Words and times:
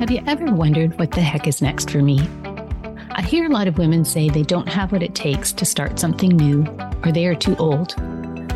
Have 0.00 0.10
you 0.10 0.22
ever 0.26 0.46
wondered 0.46 0.98
what 0.98 1.10
the 1.10 1.20
heck 1.20 1.46
is 1.46 1.60
next 1.60 1.90
for 1.90 2.00
me? 2.00 2.26
I 3.10 3.20
hear 3.20 3.44
a 3.44 3.52
lot 3.52 3.68
of 3.68 3.76
women 3.76 4.02
say 4.06 4.30
they 4.30 4.42
don't 4.42 4.66
have 4.66 4.92
what 4.92 5.02
it 5.02 5.14
takes 5.14 5.52
to 5.52 5.66
start 5.66 5.98
something 5.98 6.30
new 6.30 6.64
or 7.04 7.12
they 7.12 7.26
are 7.26 7.34
too 7.34 7.54
old. 7.56 7.94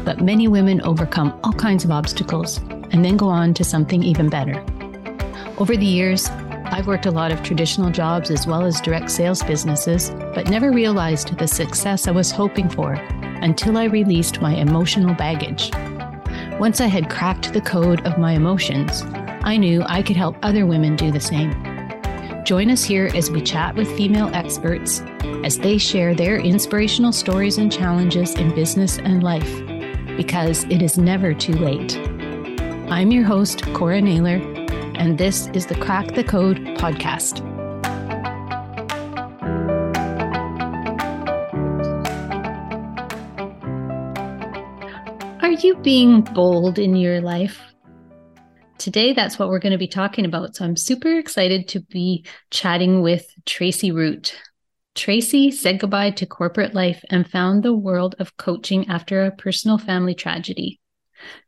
But 0.06 0.22
many 0.22 0.48
women 0.48 0.80
overcome 0.80 1.38
all 1.44 1.52
kinds 1.52 1.84
of 1.84 1.90
obstacles 1.90 2.56
and 2.92 3.04
then 3.04 3.18
go 3.18 3.28
on 3.28 3.52
to 3.54 3.62
something 3.62 4.02
even 4.02 4.30
better. 4.30 4.64
Over 5.58 5.76
the 5.76 5.84
years, 5.84 6.30
I've 6.64 6.86
worked 6.86 7.04
a 7.04 7.10
lot 7.10 7.30
of 7.30 7.42
traditional 7.42 7.90
jobs 7.90 8.30
as 8.30 8.46
well 8.46 8.64
as 8.64 8.80
direct 8.80 9.10
sales 9.10 9.42
businesses, 9.42 10.12
but 10.34 10.48
never 10.48 10.72
realized 10.72 11.36
the 11.36 11.46
success 11.46 12.08
I 12.08 12.12
was 12.12 12.30
hoping 12.30 12.70
for 12.70 12.94
until 12.94 13.76
I 13.76 13.84
released 13.84 14.40
my 14.40 14.54
emotional 14.54 15.14
baggage. 15.14 15.70
Once 16.58 16.80
I 16.80 16.86
had 16.86 17.10
cracked 17.10 17.52
the 17.52 17.60
code 17.60 18.00
of 18.06 18.16
my 18.16 18.32
emotions, 18.32 19.04
I 19.44 19.58
knew 19.58 19.82
I 19.86 20.02
could 20.02 20.16
help 20.16 20.36
other 20.42 20.64
women 20.64 20.96
do 20.96 21.12
the 21.12 21.20
same. 21.20 21.52
Join 22.46 22.70
us 22.70 22.82
here 22.82 23.10
as 23.14 23.30
we 23.30 23.42
chat 23.42 23.74
with 23.74 23.94
female 23.94 24.30
experts 24.32 25.02
as 25.44 25.58
they 25.58 25.76
share 25.76 26.14
their 26.14 26.38
inspirational 26.38 27.12
stories 27.12 27.58
and 27.58 27.70
challenges 27.70 28.34
in 28.36 28.54
business 28.54 28.96
and 28.96 29.22
life, 29.22 29.62
because 30.16 30.64
it 30.64 30.80
is 30.80 30.96
never 30.96 31.34
too 31.34 31.52
late. 31.52 31.98
I'm 32.90 33.10
your 33.10 33.24
host, 33.24 33.70
Cora 33.74 34.00
Naylor, 34.00 34.36
and 34.96 35.18
this 35.18 35.48
is 35.48 35.66
the 35.66 35.74
Crack 35.74 36.14
the 36.14 36.24
Code 36.24 36.56
podcast. 36.78 37.42
Are 45.42 45.50
you 45.50 45.76
being 45.76 46.22
bold 46.22 46.78
in 46.78 46.96
your 46.96 47.20
life? 47.20 47.73
Today, 48.84 49.14
that's 49.14 49.38
what 49.38 49.48
we're 49.48 49.60
going 49.60 49.72
to 49.72 49.78
be 49.78 49.88
talking 49.88 50.26
about. 50.26 50.54
So 50.54 50.62
I'm 50.62 50.76
super 50.76 51.18
excited 51.18 51.68
to 51.68 51.80
be 51.80 52.26
chatting 52.50 53.00
with 53.00 53.26
Tracie 53.46 53.92
Root. 53.92 54.38
Tracie 54.94 55.50
said 55.50 55.80
goodbye 55.80 56.10
to 56.10 56.26
corporate 56.26 56.74
life 56.74 57.02
and 57.08 57.26
found 57.26 57.62
the 57.62 57.72
world 57.72 58.14
of 58.18 58.36
coaching 58.36 58.86
after 58.90 59.24
a 59.24 59.30
personal 59.30 59.78
family 59.78 60.14
tragedy. 60.14 60.80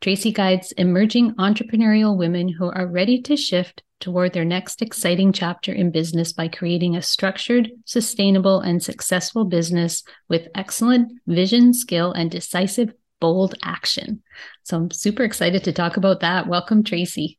Tracie 0.01 0.33
guides 0.33 0.73
emerging 0.79 1.35
entrepreneurial 1.35 2.17
women 2.17 2.49
who 2.49 2.71
are 2.71 2.87
ready 2.87 3.21
to 3.21 3.37
shift 3.37 3.83
toward 4.01 4.33
their 4.33 4.47
next 4.47 4.81
exciting 4.81 5.31
chapter 5.31 5.75
in 5.75 5.91
business 5.91 6.33
by 6.33 6.49
creating 6.49 6.97
a 6.97 7.03
structured, 7.03 7.71
sustainable, 7.85 8.61
and 8.61 8.83
successful 8.83 9.45
business 9.45 10.05
with 10.31 10.49
excellent 10.55 11.13
vision, 11.27 11.75
skill, 11.75 12.13
and 12.13 12.31
decisive 12.31 12.95
bold 13.21 13.55
action. 13.63 14.23
So 14.65 14.77
I'm 14.77 14.91
super 14.91 15.23
excited 15.23 15.65
to 15.65 15.73
talk 15.73 15.97
about 15.97 16.21
that. 16.21 16.47
Welcome, 16.47 16.85
Tracie. 16.85 17.39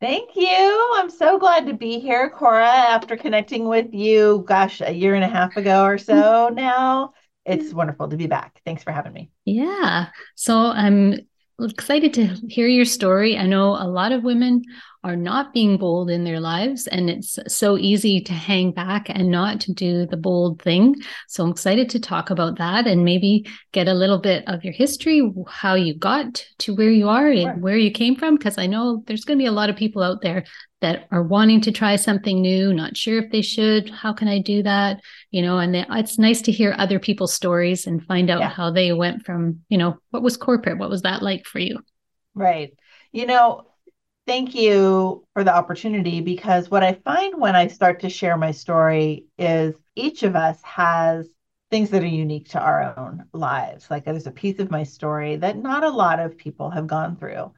Thank 0.00 0.36
you. 0.36 0.92
I'm 0.96 1.08
so 1.08 1.38
glad 1.38 1.66
to 1.66 1.74
be 1.74 1.98
here, 1.98 2.28
Cora, 2.28 2.66
after 2.66 3.16
connecting 3.16 3.66
with 3.68 3.86
you, 3.92 4.44
gosh, 4.46 4.80
a 4.80 4.92
year 4.92 5.14
and 5.14 5.24
a 5.24 5.28
half 5.28 5.56
ago 5.56 5.84
or 5.84 5.98
so 5.98 6.48
now. 6.52 7.12
It's 7.46 7.72
wonderful 7.72 8.08
to 8.08 8.16
be 8.16 8.26
back. 8.26 8.60
Thanks 8.64 8.82
for 8.82 8.90
having 8.90 9.12
me. 9.12 9.30
Yeah. 9.44 10.08
So 10.34 10.56
I'm 10.56 11.20
excited 11.60 12.14
to 12.14 12.26
hear 12.48 12.66
your 12.66 12.84
story. 12.84 13.36
I 13.36 13.46
know 13.46 13.70
a 13.70 13.88
lot 13.88 14.12
of 14.12 14.24
women 14.24 14.62
are 15.04 15.14
not 15.14 15.52
being 15.52 15.76
bold 15.76 16.10
in 16.10 16.24
their 16.24 16.40
lives, 16.40 16.86
and 16.86 17.08
it's 17.08 17.38
so 17.46 17.78
easy 17.78 18.20
to 18.22 18.32
hang 18.32 18.72
back 18.72 19.06
and 19.08 19.30
not 19.30 19.60
to 19.60 19.72
do 19.72 20.06
the 20.06 20.16
bold 20.16 20.60
thing. 20.62 20.96
So 21.28 21.44
I'm 21.44 21.50
excited 21.50 21.90
to 21.90 22.00
talk 22.00 22.30
about 22.30 22.58
that 22.58 22.86
and 22.86 23.04
maybe 23.04 23.46
get 23.72 23.86
a 23.86 23.94
little 23.94 24.18
bit 24.18 24.42
of 24.48 24.64
your 24.64 24.72
history, 24.72 25.30
how 25.46 25.74
you 25.74 25.94
got 25.94 26.44
to 26.60 26.74
where 26.74 26.90
you 26.90 27.08
are 27.08 27.28
and 27.28 27.62
where 27.62 27.76
you 27.76 27.90
came 27.90 28.16
from, 28.16 28.36
because 28.36 28.58
I 28.58 28.66
know 28.66 29.04
there's 29.06 29.24
going 29.24 29.38
to 29.38 29.42
be 29.42 29.46
a 29.46 29.52
lot 29.52 29.70
of 29.70 29.76
people 29.76 30.02
out 30.02 30.22
there 30.22 30.44
that 30.80 31.06
are 31.10 31.22
wanting 31.22 31.60
to 31.62 31.72
try 31.72 31.96
something 31.96 32.40
new, 32.42 32.72
not 32.72 32.96
sure 32.96 33.18
if 33.18 33.30
they 33.30 33.42
should. 33.42 33.88
How 33.90 34.12
can 34.12 34.28
I 34.28 34.38
do 34.40 34.62
that? 34.64 35.00
You 35.30 35.42
know, 35.42 35.58
and 35.58 35.76
it's 35.76 36.18
nice 36.18 36.42
to 36.42 36.52
hear 36.52 36.74
other 36.76 36.98
people's 36.98 37.32
stories 37.32 37.86
and 37.86 38.04
find 38.04 38.30
out 38.30 38.40
yeah. 38.40 38.48
how 38.48 38.70
they 38.70 38.92
went 38.92 39.24
from, 39.24 39.60
you 39.68 39.78
know, 39.78 39.98
what 40.10 40.22
was 40.22 40.36
corporate? 40.36 40.78
What 40.78 40.90
was 40.90 41.02
that 41.02 41.22
like 41.22 41.46
for 41.46 41.58
you? 41.58 41.78
Right. 42.34 42.74
You 43.12 43.26
know, 43.26 43.66
thank 44.26 44.54
you 44.54 45.26
for 45.32 45.44
the 45.44 45.54
opportunity 45.54 46.20
because 46.20 46.70
what 46.70 46.82
I 46.82 46.94
find 46.94 47.40
when 47.40 47.56
I 47.56 47.68
start 47.68 48.00
to 48.00 48.08
share 48.08 48.36
my 48.36 48.52
story 48.52 49.26
is 49.38 49.74
each 49.94 50.22
of 50.22 50.36
us 50.36 50.60
has 50.62 51.28
things 51.70 51.90
that 51.90 52.02
are 52.02 52.06
unique 52.06 52.50
to 52.50 52.60
our 52.60 52.98
own 52.98 53.24
lives. 53.32 53.90
Like 53.90 54.04
there's 54.04 54.26
a 54.26 54.32
piece 54.32 54.58
of 54.60 54.70
my 54.70 54.84
story 54.84 55.36
that 55.36 55.56
not 55.58 55.84
a 55.84 55.90
lot 55.90 56.20
of 56.20 56.38
people 56.38 56.70
have 56.70 56.86
gone 56.86 57.16
through. 57.16 57.52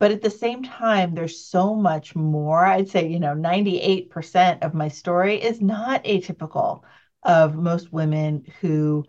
But 0.00 0.12
at 0.12 0.22
the 0.22 0.30
same 0.30 0.62
time, 0.62 1.14
there's 1.14 1.44
so 1.44 1.74
much 1.74 2.14
more. 2.14 2.64
I'd 2.64 2.88
say, 2.88 3.08
you 3.08 3.18
know, 3.18 3.34
98% 3.34 4.62
of 4.62 4.72
my 4.72 4.88
story 4.88 5.42
is 5.42 5.60
not 5.60 6.04
atypical 6.04 6.82
of 7.24 7.56
most 7.56 7.92
women 7.92 8.44
who 8.60 9.04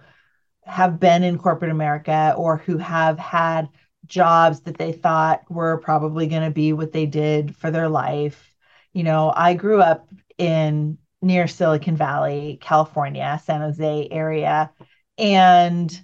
have 0.63 0.99
been 0.99 1.23
in 1.23 1.37
corporate 1.37 1.71
America 1.71 2.33
or 2.35 2.57
who 2.57 2.77
have 2.77 3.19
had 3.19 3.69
jobs 4.09 4.61
that 4.61 4.77
they 4.77 4.91
thought 4.91 5.49
were 5.49 5.77
probably 5.77 6.27
going 6.27 6.43
to 6.43 6.51
be 6.51 6.73
what 6.73 6.91
they 6.91 7.05
did 7.05 7.55
for 7.55 7.71
their 7.71 7.87
life. 7.87 8.53
You 8.93 9.03
know, 9.03 9.31
I 9.35 9.53
grew 9.53 9.81
up 9.81 10.09
in 10.37 10.97
near 11.21 11.47
Silicon 11.47 11.95
Valley, 11.95 12.57
California, 12.61 13.39
San 13.43 13.61
Jose 13.61 14.07
area. 14.11 14.71
And 15.17 16.03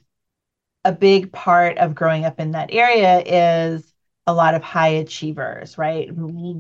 a 0.84 0.92
big 0.92 1.32
part 1.32 1.78
of 1.80 1.96
growing 1.96 2.26
up 2.26 2.40
in 2.40 2.52
that 2.52 2.72
area 2.72 3.22
is 3.26 3.92
a 4.28 4.34
lot 4.34 4.56
of 4.56 4.64
high 4.64 4.90
achievers, 4.90 5.78
right? 5.78 6.10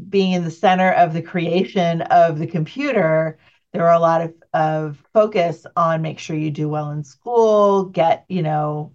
Being 0.09 0.33
in 0.33 0.43
the 0.43 0.51
center 0.51 0.91
of 0.91 1.13
the 1.13 1.21
creation 1.21 2.01
of 2.01 2.39
the 2.39 2.47
computer, 2.47 3.37
there 3.71 3.83
were 3.83 3.89
a 3.89 3.99
lot 3.99 4.21
of, 4.21 4.33
of 4.53 5.03
focus 5.13 5.65
on 5.75 6.01
make 6.01 6.19
sure 6.19 6.35
you 6.35 6.51
do 6.51 6.69
well 6.69 6.91
in 6.91 7.03
school, 7.03 7.85
get, 7.85 8.25
you 8.29 8.41
know, 8.41 8.93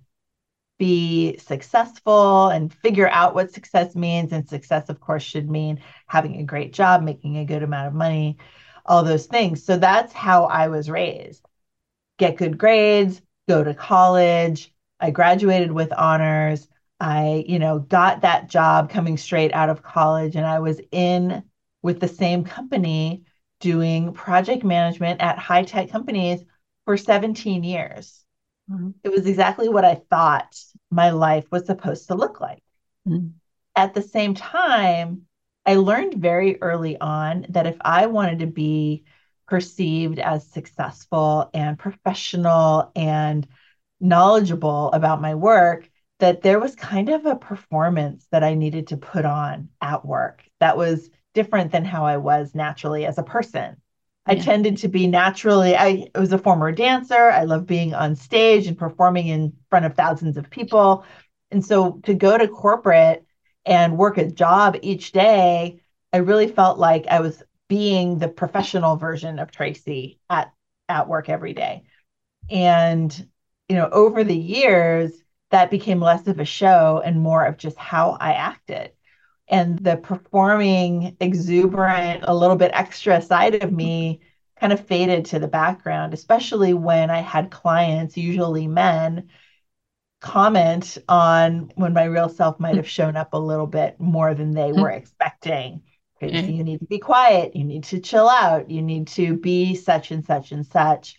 be 0.81 1.37
successful 1.37 2.49
and 2.49 2.73
figure 2.73 3.09
out 3.11 3.35
what 3.35 3.53
success 3.53 3.95
means. 3.95 4.33
And 4.33 4.49
success, 4.49 4.89
of 4.89 4.99
course, 4.99 5.23
should 5.23 5.51
mean 5.51 5.83
having 6.07 6.37
a 6.41 6.45
great 6.45 6.73
job, 6.73 7.03
making 7.03 7.37
a 7.37 7.45
good 7.45 7.63
amount 7.63 7.89
of 7.89 7.95
money, 7.95 8.39
all 8.87 9.05
those 9.05 9.27
things. 9.27 9.63
So 9.63 9.77
that's 9.77 10.15
how 10.15 10.47
I 10.47 10.69
was 10.69 10.91
raised 10.91 11.47
get 12.19 12.37
good 12.37 12.59
grades, 12.59 13.23
go 13.49 13.63
to 13.65 13.75
college. 13.75 14.73
I 15.01 15.11
graduated 15.11 15.73
with 15.73 15.93
honors. 15.93 16.67
I, 16.99 17.45
you 17.47 17.59
know, 17.59 17.79
got 17.79 18.23
that 18.23 18.51
job 18.51 18.91
coming 18.91 19.17
straight 19.17 19.53
out 19.55 19.71
of 19.71 19.83
college, 19.83 20.37
and 20.37 20.47
I 20.47 20.59
was 20.61 20.81
in 20.93 21.43
with 21.83 21.99
the 21.99 22.09
same 22.09 22.45
company 22.45 23.25
doing 23.61 24.13
project 24.13 24.65
management 24.65 25.23
at 25.23 25.39
high 25.39 25.65
tech 25.65 25.91
companies 25.91 26.45
for 26.85 26.97
17 26.99 27.65
years. 27.65 28.25
Mm-hmm. 28.71 28.91
It 29.03 29.11
was 29.11 29.27
exactly 29.27 29.69
what 29.69 29.85
I 29.85 29.97
thought 30.11 30.57
my 30.91 31.11
life 31.11 31.47
was 31.51 31.67
supposed 31.67 32.09
to 32.09 32.15
look 32.15 32.41
like. 32.41 32.63
Mm-hmm. 33.07 33.29
At 33.77 33.95
the 33.95 34.03
same 34.03 34.35
time, 34.35 35.23
I 35.67 35.75
learned 35.75 36.15
very 36.15 36.61
early 36.61 36.99
on 36.99 37.47
that 37.51 37.67
if 37.67 37.77
I 37.81 38.07
wanted 38.07 38.41
to 38.41 38.47
be 38.47 39.05
perceived 39.49 40.19
as 40.19 40.47
successful 40.47 41.51
and 41.53 41.79
professional 41.79 42.93
and 42.95 43.47
knowledgeable 44.01 44.91
about 44.93 45.21
my 45.21 45.35
work, 45.35 45.89
that 46.21 46.43
there 46.43 46.61
was 46.61 46.75
kind 46.75 47.09
of 47.09 47.27
a 47.27 47.37
performance 47.37 48.27
that 48.31 48.45
I 48.45 48.55
needed 48.55 48.89
to 48.89 48.97
put 48.97 49.25
on 49.25 49.69
at 49.81 50.05
work 50.05 50.45
that 50.61 50.77
was 50.77 51.11
different 51.35 51.73
than 51.73 51.85
how 51.85 52.05
I 52.05 52.19
was 52.19 52.55
naturally 52.55 53.07
as 53.07 53.19
a 53.19 53.23
person. 53.23 53.80
I 54.27 54.37
tended 54.37 54.77
to 54.79 54.89
be 54.89 55.07
naturally, 55.07 55.75
I 55.77 56.09
was 56.15 56.33
a 56.33 56.39
former 56.39 56.71
dancer. 56.73 57.31
I 57.31 57.45
love 57.45 57.67
being 57.67 57.95
on 57.95 58.15
stage 58.15 58.67
and 58.67 58.79
performing 58.79 59.29
in 59.29 59.53
front 59.71 59.87
of 59.87 59.95
thousands 59.95 60.37
of 60.37 60.51
people. 60.51 61.05
And 61.51 61.65
so 61.65 62.01
to 62.05 62.15
go 62.15 62.39
to 62.39 62.47
corporate 62.47 63.25
and 63.65 63.99
work 63.99 64.19
a 64.19 64.31
job 64.31 64.77
each 64.83 65.13
day, 65.13 65.81
I 66.13 66.19
really 66.19 66.49
felt 66.49 66.79
like 66.79 67.07
I 67.09 67.21
was 67.21 67.43
being 67.69 68.19
the 68.19 68.29
professional 68.29 68.97
version 68.97 69.39
of 69.39 69.51
Tracie 69.51 70.21
at, 70.29 70.53
at 70.89 71.09
work 71.09 71.29
every 71.29 71.55
day. 71.55 71.85
And, 72.51 73.29
you 73.69 73.77
know, 73.77 73.89
over 73.91 74.23
the 74.23 74.37
years, 74.37 75.13
that 75.51 75.71
became 75.71 76.01
less 76.01 76.27
of 76.27 76.39
a 76.39 76.45
show 76.45 77.03
and 77.05 77.21
more 77.21 77.45
of 77.45 77.57
just 77.57 77.77
how 77.77 78.17
I 78.21 78.35
acted 78.35 78.93
and 79.51 79.79
the 79.81 79.97
performing 79.97 81.17
exuberant 81.21 82.25
a 82.27 82.35
little 82.35 82.57
bit 82.57 82.71
extra 82.73 83.21
side 83.21 83.63
of 83.63 83.73
me 83.73 84.21
kind 84.59 84.73
of 84.73 84.87
faded 84.87 85.27
to 85.27 85.39
the 85.39 85.49
background 85.49 86.15
especially 86.15 86.73
when 86.73 87.11
i 87.11 87.21
had 87.21 87.51
clients 87.51 88.17
usually 88.17 88.67
men 88.67 89.29
comment 90.21 90.99
on 91.09 91.73
when 91.77 91.93
my 91.93 92.05
real 92.05 92.29
self 92.29 92.61
might 92.61 92.77
have 92.77 92.89
shown 92.89 93.17
up 93.17 93.33
a 93.33 93.39
little 93.39 93.67
bit 93.67 93.99
more 93.99 94.35
than 94.35 94.53
they 94.53 94.73
were 94.73 94.91
expecting. 94.91 95.83
Mm-hmm. 96.23 96.53
you 96.53 96.65
need 96.65 96.81
to 96.81 96.87
be 96.87 96.99
quiet. 96.99 97.57
You 97.57 97.65
need 97.65 97.85
to 97.85 97.99
chill 97.99 98.29
out. 98.29 98.71
You 98.71 98.83
need 98.83 99.09
to 99.09 99.37
be 99.37 99.75
such 99.75 100.11
and 100.11 100.23
such 100.23 100.53
and 100.53 100.67
such 100.67 101.19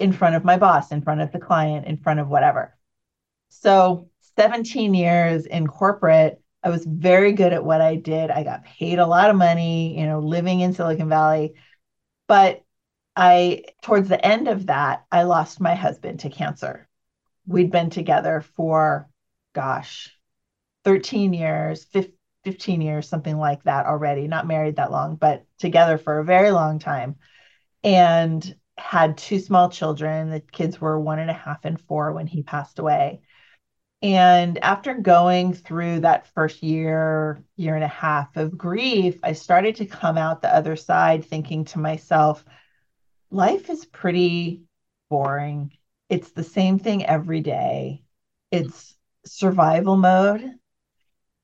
in 0.00 0.12
front 0.12 0.34
of 0.34 0.44
my 0.44 0.56
boss 0.56 0.90
in 0.90 1.00
front 1.00 1.20
of 1.20 1.30
the 1.30 1.38
client 1.38 1.86
in 1.86 1.96
front 1.96 2.18
of 2.18 2.28
whatever. 2.28 2.76
So 3.50 4.08
17 4.36 4.94
years 4.94 5.46
in 5.46 5.68
corporate 5.68 6.41
I 6.62 6.68
was 6.70 6.84
very 6.84 7.32
good 7.32 7.52
at 7.52 7.64
what 7.64 7.80
I 7.80 7.96
did. 7.96 8.30
I 8.30 8.44
got 8.44 8.64
paid 8.64 8.98
a 8.98 9.06
lot 9.06 9.30
of 9.30 9.36
money, 9.36 9.98
you 9.98 10.06
know, 10.06 10.20
living 10.20 10.60
in 10.60 10.72
Silicon 10.72 11.08
Valley. 11.08 11.54
But 12.28 12.62
I, 13.16 13.64
towards 13.82 14.08
the 14.08 14.24
end 14.24 14.48
of 14.48 14.66
that, 14.66 15.04
I 15.10 15.24
lost 15.24 15.60
my 15.60 15.74
husband 15.74 16.20
to 16.20 16.30
cancer. 16.30 16.88
We'd 17.46 17.72
been 17.72 17.90
together 17.90 18.40
for, 18.54 19.08
gosh, 19.54 20.16
13 20.84 21.32
years, 21.32 21.86
15 22.44 22.80
years, 22.80 23.08
something 23.08 23.36
like 23.36 23.64
that 23.64 23.86
already, 23.86 24.28
not 24.28 24.46
married 24.46 24.76
that 24.76 24.92
long, 24.92 25.16
but 25.16 25.44
together 25.58 25.98
for 25.98 26.18
a 26.18 26.24
very 26.24 26.52
long 26.52 26.78
time. 26.78 27.16
And 27.82 28.54
had 28.78 29.18
two 29.18 29.38
small 29.38 29.68
children. 29.68 30.30
The 30.30 30.40
kids 30.40 30.80
were 30.80 30.98
one 30.98 31.18
and 31.18 31.30
a 31.30 31.34
half 31.34 31.64
and 31.64 31.80
four 31.80 32.12
when 32.12 32.26
he 32.26 32.42
passed 32.42 32.78
away. 32.78 33.20
And 34.02 34.58
after 34.64 34.94
going 34.94 35.54
through 35.54 36.00
that 36.00 36.26
first 36.34 36.62
year, 36.62 37.44
year 37.56 37.76
and 37.76 37.84
a 37.84 37.88
half 37.88 38.36
of 38.36 38.58
grief, 38.58 39.20
I 39.22 39.32
started 39.32 39.76
to 39.76 39.86
come 39.86 40.18
out 40.18 40.42
the 40.42 40.54
other 40.54 40.74
side 40.74 41.24
thinking 41.24 41.64
to 41.66 41.78
myself, 41.78 42.44
life 43.30 43.70
is 43.70 43.84
pretty 43.84 44.62
boring. 45.08 45.72
It's 46.08 46.32
the 46.32 46.42
same 46.42 46.80
thing 46.80 47.06
every 47.06 47.40
day. 47.40 48.02
It's 48.50 48.96
survival 49.24 49.96
mode. 49.96 50.50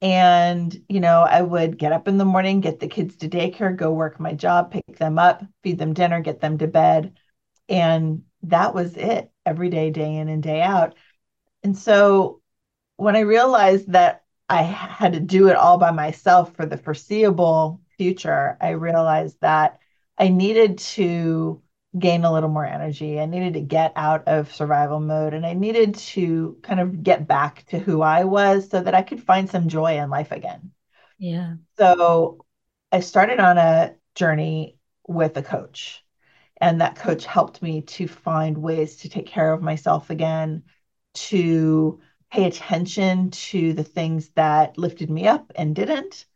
And, 0.01 0.77
you 0.89 0.99
know, 0.99 1.23
I 1.23 1.43
would 1.43 1.79
get 1.79 1.93
up 1.93 2.09
in 2.09 2.19
the 2.19 2.25
morning, 2.25 2.61
get 2.61 2.81
the 2.81 2.89
kids 2.89 3.17
to 3.19 3.29
daycare, 3.29 3.77
go 3.77 3.93
work 3.93 4.19
my 4.19 4.33
job, 4.33 4.73
pick 4.73 4.97
them 4.97 5.19
up, 5.19 5.45
feed 5.63 5.79
them 5.79 5.95
dinner, 5.95 6.21
get 6.21 6.41
them 6.41 6.59
to 6.59 6.67
bed. 6.67 7.19
And 7.69 8.23
that 8.43 8.75
was 8.75 8.97
it 8.97 9.31
every 9.47 9.71
day, 9.71 9.91
day 9.91 10.17
in 10.17 10.29
and 10.29 10.43
day 10.43 10.61
out. 10.61 10.97
And 11.63 11.77
so 11.77 12.41
when 12.99 13.17
I 13.17 13.21
realized 13.21 13.93
that 13.93 14.25
I 14.49 14.62
had 14.62 15.15
to 15.15 15.21
do 15.21 15.49
it 15.49 15.56
all 15.56 15.79
by 15.79 15.93
myself 15.93 16.55
for 16.55 16.67
the 16.67 16.77
foreseeable 16.77 17.81
future, 17.97 18.59
I 18.61 18.71
realized 18.71 19.41
that 19.41 19.81
I 20.19 20.29
needed 20.29 20.79
to 20.79 21.62
gain 21.99 22.25
a 22.25 22.33
little 22.33 22.50
more 22.50 22.67
energy. 22.67 23.21
I 23.21 23.27
needed 23.27 23.55
to 23.55 23.61
get 23.61 23.93
out 23.97 24.29
of 24.29 24.53
survival 24.53 25.00
mode 25.00 25.35
and 25.35 25.47
I 25.47 25.55
needed 25.55 25.95
to 25.97 26.59
kind 26.62 26.81
of 26.81 27.03
get 27.03 27.27
back 27.27 27.65
to 27.69 27.79
who 27.79 28.03
I 28.03 28.25
was 28.25 28.69
so 28.69 28.83
that 28.83 28.95
I 28.95 29.03
could 29.03 29.23
find 29.23 29.49
some 29.49 29.69
joy 29.69 29.99
in 29.99 30.11
life 30.11 30.33
again. 30.33 30.73
Yeah. 31.19 31.55
So 31.79 32.45
I 32.93 33.00
started 33.00 33.41
on 33.41 33.59
a 33.59 33.95
journey 34.15 34.79
with 35.06 35.37
a 35.37 35.43
coach, 35.43 36.05
and 36.61 36.81
that 36.81 36.97
coach 36.97 37.25
helped 37.25 37.62
me 37.62 37.83
to 37.83 38.09
find 38.09 38.59
ways 38.59 38.97
to 38.99 39.09
take 39.09 39.27
care 39.27 39.53
of 39.53 39.62
myself 39.62 40.11
again, 40.11 40.65
to 41.15 42.00
pay 42.31 42.45
attention 42.45 43.31
to 43.31 43.73
the 43.73 43.85
things 43.85 44.29
that 44.31 44.79
lifted 44.79 45.11
me 45.11 45.27
up 45.27 45.53
and 45.57 45.75
didn't. 45.75 46.27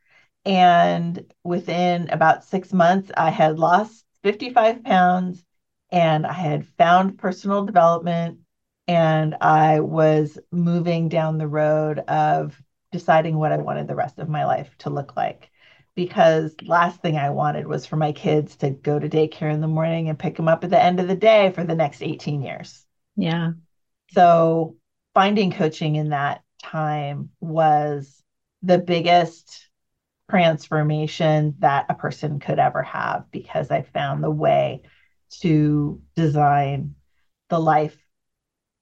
And 0.44 1.33
within 1.44 2.09
about 2.11 2.44
six 2.44 2.73
months, 2.73 3.11
I 3.17 3.31
had 3.31 3.59
lost 3.59 4.05
55 4.23 4.83
pounds 4.85 5.44
and 5.91 6.27
I 6.27 6.33
had 6.33 6.67
found 6.67 7.19
personal 7.19 7.65
development 7.65 8.41
and 8.89 9.37
I 9.41 9.81
was 9.81 10.39
moving 10.50 11.09
down 11.09 11.39
the 11.39 11.47
road 11.47 12.00
of 12.00 12.61
deciding 12.91 13.37
what 13.37 13.53
I 13.53 13.59
wanted 13.59 13.87
the 13.87 13.95
rest 13.95 14.19
of 14.19 14.29
my 14.29 14.45
life 14.45 14.75
to 14.79 14.91
look 14.91 15.17
like. 15.17 15.50
Because 15.95 16.55
last 16.62 17.03
thing 17.03 17.19
I 17.19 17.31
wanted 17.31 17.67
was 17.67 17.85
for 17.85 17.97
my 17.97 18.12
kids 18.12 18.56
to 18.56 18.71
go 18.71 18.99
to 18.99 19.09
daycare 19.09 19.53
in 19.53 19.61
the 19.61 19.69
morning 19.69 20.09
and 20.09 20.19
pick 20.19 20.37
them 20.37 20.49
up 20.49 20.65
at 20.65 20.71
the 20.71 20.83
end 20.83 21.00
of 21.00 21.09
the 21.09 21.15
day 21.15 21.53
for 21.55 21.65
the 21.65 21.75
next 21.75 22.03
18 22.03 22.43
years. 22.43 22.85
Yeah. 23.15 23.53
So 24.12 24.77
finding 25.14 25.50
coaching 25.50 25.97
in 25.97 26.11
that 26.11 26.43
time 26.62 27.31
was 27.41 28.23
the 28.62 28.79
biggest 28.79 29.69
transformation 30.31 31.55
that 31.59 31.87
a 31.88 31.94
person 31.94 32.38
could 32.38 32.59
ever 32.59 32.82
have 32.82 33.31
because 33.31 33.70
I 33.70 33.82
found 33.82 34.23
the 34.23 34.31
way 34.31 34.82
to 35.41 36.00
design 36.14 36.94
the 37.49 37.61
life 37.61 37.97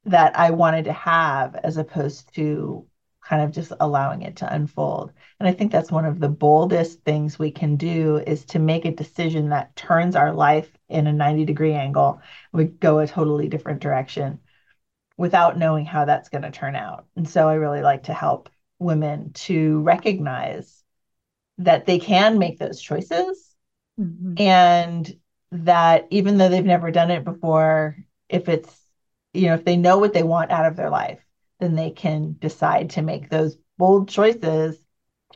that 0.05 0.38
I 0.38 0.50
wanted 0.50 0.85
to 0.85 0.93
have 0.93 1.56
as 1.56 1.77
opposed 1.77 2.35
to 2.35 2.87
kind 3.23 3.43
of 3.43 3.50
just 3.50 3.73
allowing 3.81 4.23
it 4.23 4.37
to 4.37 4.53
unfold. 4.53 5.12
And 5.38 5.49
I 5.49 5.53
think 5.53 5.73
that's 5.73 5.91
one 5.91 6.05
of 6.05 6.21
the 6.21 6.29
boldest 6.29 7.03
things 7.03 7.38
we 7.38 7.50
can 7.50 7.77
do 7.77 8.17
is 8.27 8.44
to 8.47 8.59
make 8.59 8.85
a 8.85 8.91
decision 8.91 9.50
that 9.50 9.75
turns 9.77 10.17
our 10.17 10.32
life 10.32 10.71
in 10.88 11.06
a 11.06 11.12
90 11.12 11.44
degree 11.44 11.75
angle. 11.75 12.21
We 12.53 12.65
go 12.65 12.99
a 12.99 13.06
totally 13.06 13.49
different 13.49 13.81
direction 13.81 14.41
without 15.20 15.58
knowing 15.58 15.84
how 15.84 16.06
that's 16.06 16.31
going 16.31 16.40
to 16.40 16.50
turn 16.50 16.75
out. 16.75 17.05
And 17.14 17.28
so 17.28 17.46
I 17.46 17.55
really 17.56 17.82
like 17.82 18.05
to 18.05 18.14
help 18.14 18.49
women 18.78 19.34
to 19.34 19.82
recognize 19.82 20.82
that 21.58 21.84
they 21.84 21.99
can 21.99 22.38
make 22.38 22.58
those 22.58 22.81
choices 22.81 23.55
mm-hmm. 24.00 24.32
and 24.38 25.14
that 25.52 26.06
even 26.08 26.38
though 26.38 26.49
they've 26.49 26.64
never 26.64 26.90
done 26.90 27.11
it 27.11 27.22
before, 27.22 27.99
if 28.31 28.49
it's, 28.49 28.75
you 29.34 29.49
know, 29.49 29.55
if 29.56 29.64
they 29.67 29.76
know 29.76 29.99
what 29.99 30.14
they 30.14 30.22
want 30.22 30.50
out 30.50 30.64
of 30.64 30.76
their 30.76 30.88
life, 30.88 31.22
then 31.58 31.75
they 31.75 31.90
can 31.90 32.37
decide 32.38 32.88
to 32.88 33.02
make 33.02 33.28
those 33.28 33.58
bold 33.76 34.08
choices 34.08 34.82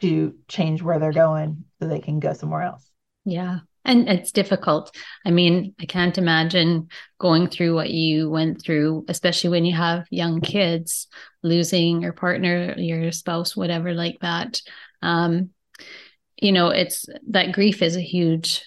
to 0.01 0.35
change 0.49 0.81
where 0.81 0.99
they're 0.99 1.13
going 1.13 1.67
so 1.79 1.87
they 1.87 2.01
can 2.01 2.21
go 2.21 2.33
somewhere 2.33 2.63
else. 2.63 2.91
Yeah. 3.27 3.59
And 3.85 4.09
it's 4.09 4.33
difficult. 4.33 4.97
I 5.27 5.31
mean, 5.31 5.75
I 5.79 5.85
can't 5.85 6.17
imagine 6.17 6.89
going 7.19 7.49
through 7.49 7.75
what 7.75 7.91
you 7.91 8.31
went 8.31 8.63
through, 8.63 9.05
especially 9.09 9.51
when 9.51 9.65
you 9.65 9.77
have 9.77 10.07
young 10.11 10.41
kids, 10.41 11.07
losing 11.43 12.01
your 12.01 12.15
partner, 12.15 12.75
your 12.79 13.13
spouse, 13.13 13.55
whatever 13.55 13.93
like 13.93 14.19
that. 14.21 14.63
Um, 15.03 15.51
you 16.37 16.53
know, 16.53 16.69
it's 16.69 17.07
that 17.29 17.53
grief 17.53 17.83
is 17.83 17.97
a 17.97 18.01
huge 18.01 18.65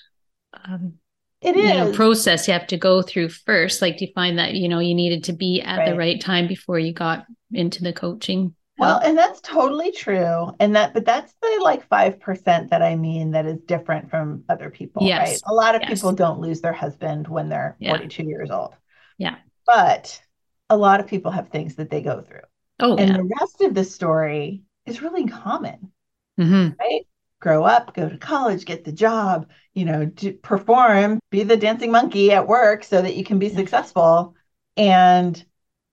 um, 0.54 0.94
it 1.42 1.56
is. 1.56 1.64
You 1.64 1.78
know, 1.78 1.94
process 1.94 2.48
you 2.48 2.54
have 2.54 2.68
to 2.68 2.78
go 2.78 3.02
through 3.02 3.30
first. 3.30 3.82
Like, 3.82 3.98
do 3.98 4.06
you 4.06 4.12
find 4.14 4.38
that, 4.40 4.56
you 4.56 4.68
know, 4.68 4.80
you 4.80 4.96
needed 4.96 5.26
to 5.26 5.34
be 5.34 5.62
at 5.62 5.78
right. 5.78 5.90
the 5.90 5.98
right 5.98 6.20
time 6.20 6.48
before 6.48 6.80
you 6.80 6.94
got 6.94 7.26
into 7.52 7.84
the 7.84 7.94
coaching? 7.94 8.56
Well, 8.78 9.00
and 9.00 9.18
that's 9.18 9.42
totally 9.42 9.92
true. 9.92 10.52
And 10.60 10.76
that, 10.76 10.94
but 10.94 11.06
that's 11.06 11.34
the 11.42 11.60
like 11.64 11.90
5% 11.90 12.70
that 12.70 12.82
I 12.82 12.96
mean 12.96 13.32
that 13.32 13.46
is 13.46 13.60
different 13.62 14.10
from 14.10 14.44
other 14.50 14.70
people, 14.70 15.04
yes. 15.04 15.28
right? 15.28 15.42
A 15.48 15.54
lot 15.54 15.76
of 15.76 15.82
yes. 15.82 15.92
people 15.92 16.12
don't 16.12 16.40
lose 16.40 16.62
their 16.62 16.74
husband 16.74 17.28
when 17.28 17.50
they're 17.50 17.76
yeah. 17.80 17.92
42 17.92 18.24
years 18.24 18.52
old. 18.52 18.76
Yeah. 19.18 19.36
But 19.66 20.22
a 20.70 20.78
lot 20.78 21.00
of 21.00 21.08
people 21.08 21.32
have 21.32 21.50
things 21.50 21.76
that 21.76 21.90
they 21.90 22.02
go 22.02 22.22
through. 22.22 22.42
Oh, 22.80 22.96
and 22.98 23.10
yeah. 23.10 23.18
the 23.18 23.30
rest 23.40 23.62
of 23.62 23.74
the 23.74 23.84
story 23.84 24.62
is 24.86 25.02
really 25.02 25.26
common, 25.26 25.92
mm-hmm. 26.40 26.70
right? 26.80 27.08
Grow 27.40 27.64
up, 27.64 27.96
go 27.96 28.08
to 28.08 28.18
college, 28.18 28.66
get 28.66 28.84
the 28.84 28.92
job, 28.92 29.50
you 29.74 29.86
know, 29.86 30.06
do, 30.06 30.34
perform, 30.34 31.20
be 31.32 31.44
the 31.44 31.58
dancing 31.58 31.92
monkey 31.92 32.32
at 32.32 32.48
work 32.48 32.84
so 32.84 33.02
that 33.02 33.16
you 33.16 33.24
can 33.24 33.40
be 33.40 33.48
yeah. 33.48 33.56
successful 33.56 34.36
and 34.76 35.44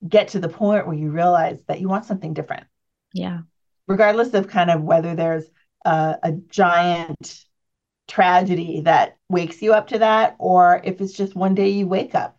get 0.06 0.28
to 0.28 0.38
the 0.38 0.48
point 0.48 0.86
where 0.86 0.96
you 0.96 1.10
realize 1.10 1.58
that 1.66 1.80
you 1.80 1.88
want 1.88 2.04
something 2.04 2.34
different. 2.34 2.64
Yeah. 3.14 3.40
Regardless 3.88 4.34
of 4.34 4.48
kind 4.48 4.70
of 4.70 4.82
whether 4.82 5.14
there's 5.14 5.44
a, 5.86 6.18
a 6.22 6.32
giant 6.32 7.44
tragedy 8.06 8.82
that 8.82 9.16
wakes 9.30 9.62
you 9.62 9.72
up 9.72 9.88
to 9.88 9.98
that, 10.00 10.36
or 10.38 10.82
if 10.84 11.00
it's 11.00 11.14
just 11.14 11.34
one 11.34 11.54
day 11.54 11.70
you 11.70 11.86
wake 11.86 12.14
up 12.14 12.38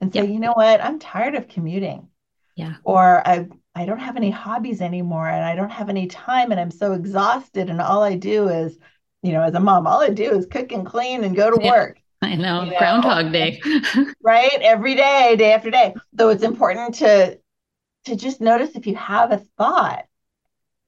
and 0.00 0.12
say, 0.12 0.26
you 0.26 0.38
know 0.38 0.52
what, 0.52 0.82
I'm 0.82 0.98
tired 0.98 1.34
of 1.34 1.48
commuting. 1.48 2.08
Yeah. 2.54 2.74
Or 2.84 3.26
I 3.26 3.48
I 3.74 3.86
don't 3.86 3.98
have 3.98 4.16
any 4.16 4.30
hobbies 4.30 4.80
anymore 4.80 5.28
and 5.28 5.44
I 5.44 5.54
don't 5.54 5.70
have 5.70 5.88
any 5.88 6.06
time 6.06 6.50
and 6.50 6.60
I'm 6.60 6.70
so 6.70 6.92
exhausted 6.92 7.70
and 7.70 7.80
all 7.80 8.02
I 8.02 8.16
do 8.16 8.48
is, 8.48 8.78
you 9.22 9.32
know, 9.32 9.42
as 9.42 9.54
a 9.54 9.60
mom, 9.60 9.86
all 9.86 10.00
I 10.00 10.10
do 10.10 10.36
is 10.36 10.46
cook 10.46 10.72
and 10.72 10.84
clean 10.84 11.24
and 11.24 11.36
go 11.36 11.50
to 11.50 11.58
yeah. 11.64 11.70
work. 11.70 11.98
I 12.22 12.34
know, 12.34 12.64
you 12.64 12.72
know? 12.72 12.78
groundhog 12.78 13.32
day. 13.32 13.60
right? 14.22 14.58
Every 14.60 14.94
day, 14.94 15.36
day 15.38 15.52
after 15.52 15.70
day. 15.70 15.94
So 16.18 16.28
it's 16.28 16.42
important 16.42 16.96
to 16.96 17.38
to 18.06 18.16
just 18.16 18.40
notice 18.40 18.70
if 18.74 18.86
you 18.86 18.96
have 18.96 19.30
a 19.30 19.38
thought 19.56 20.04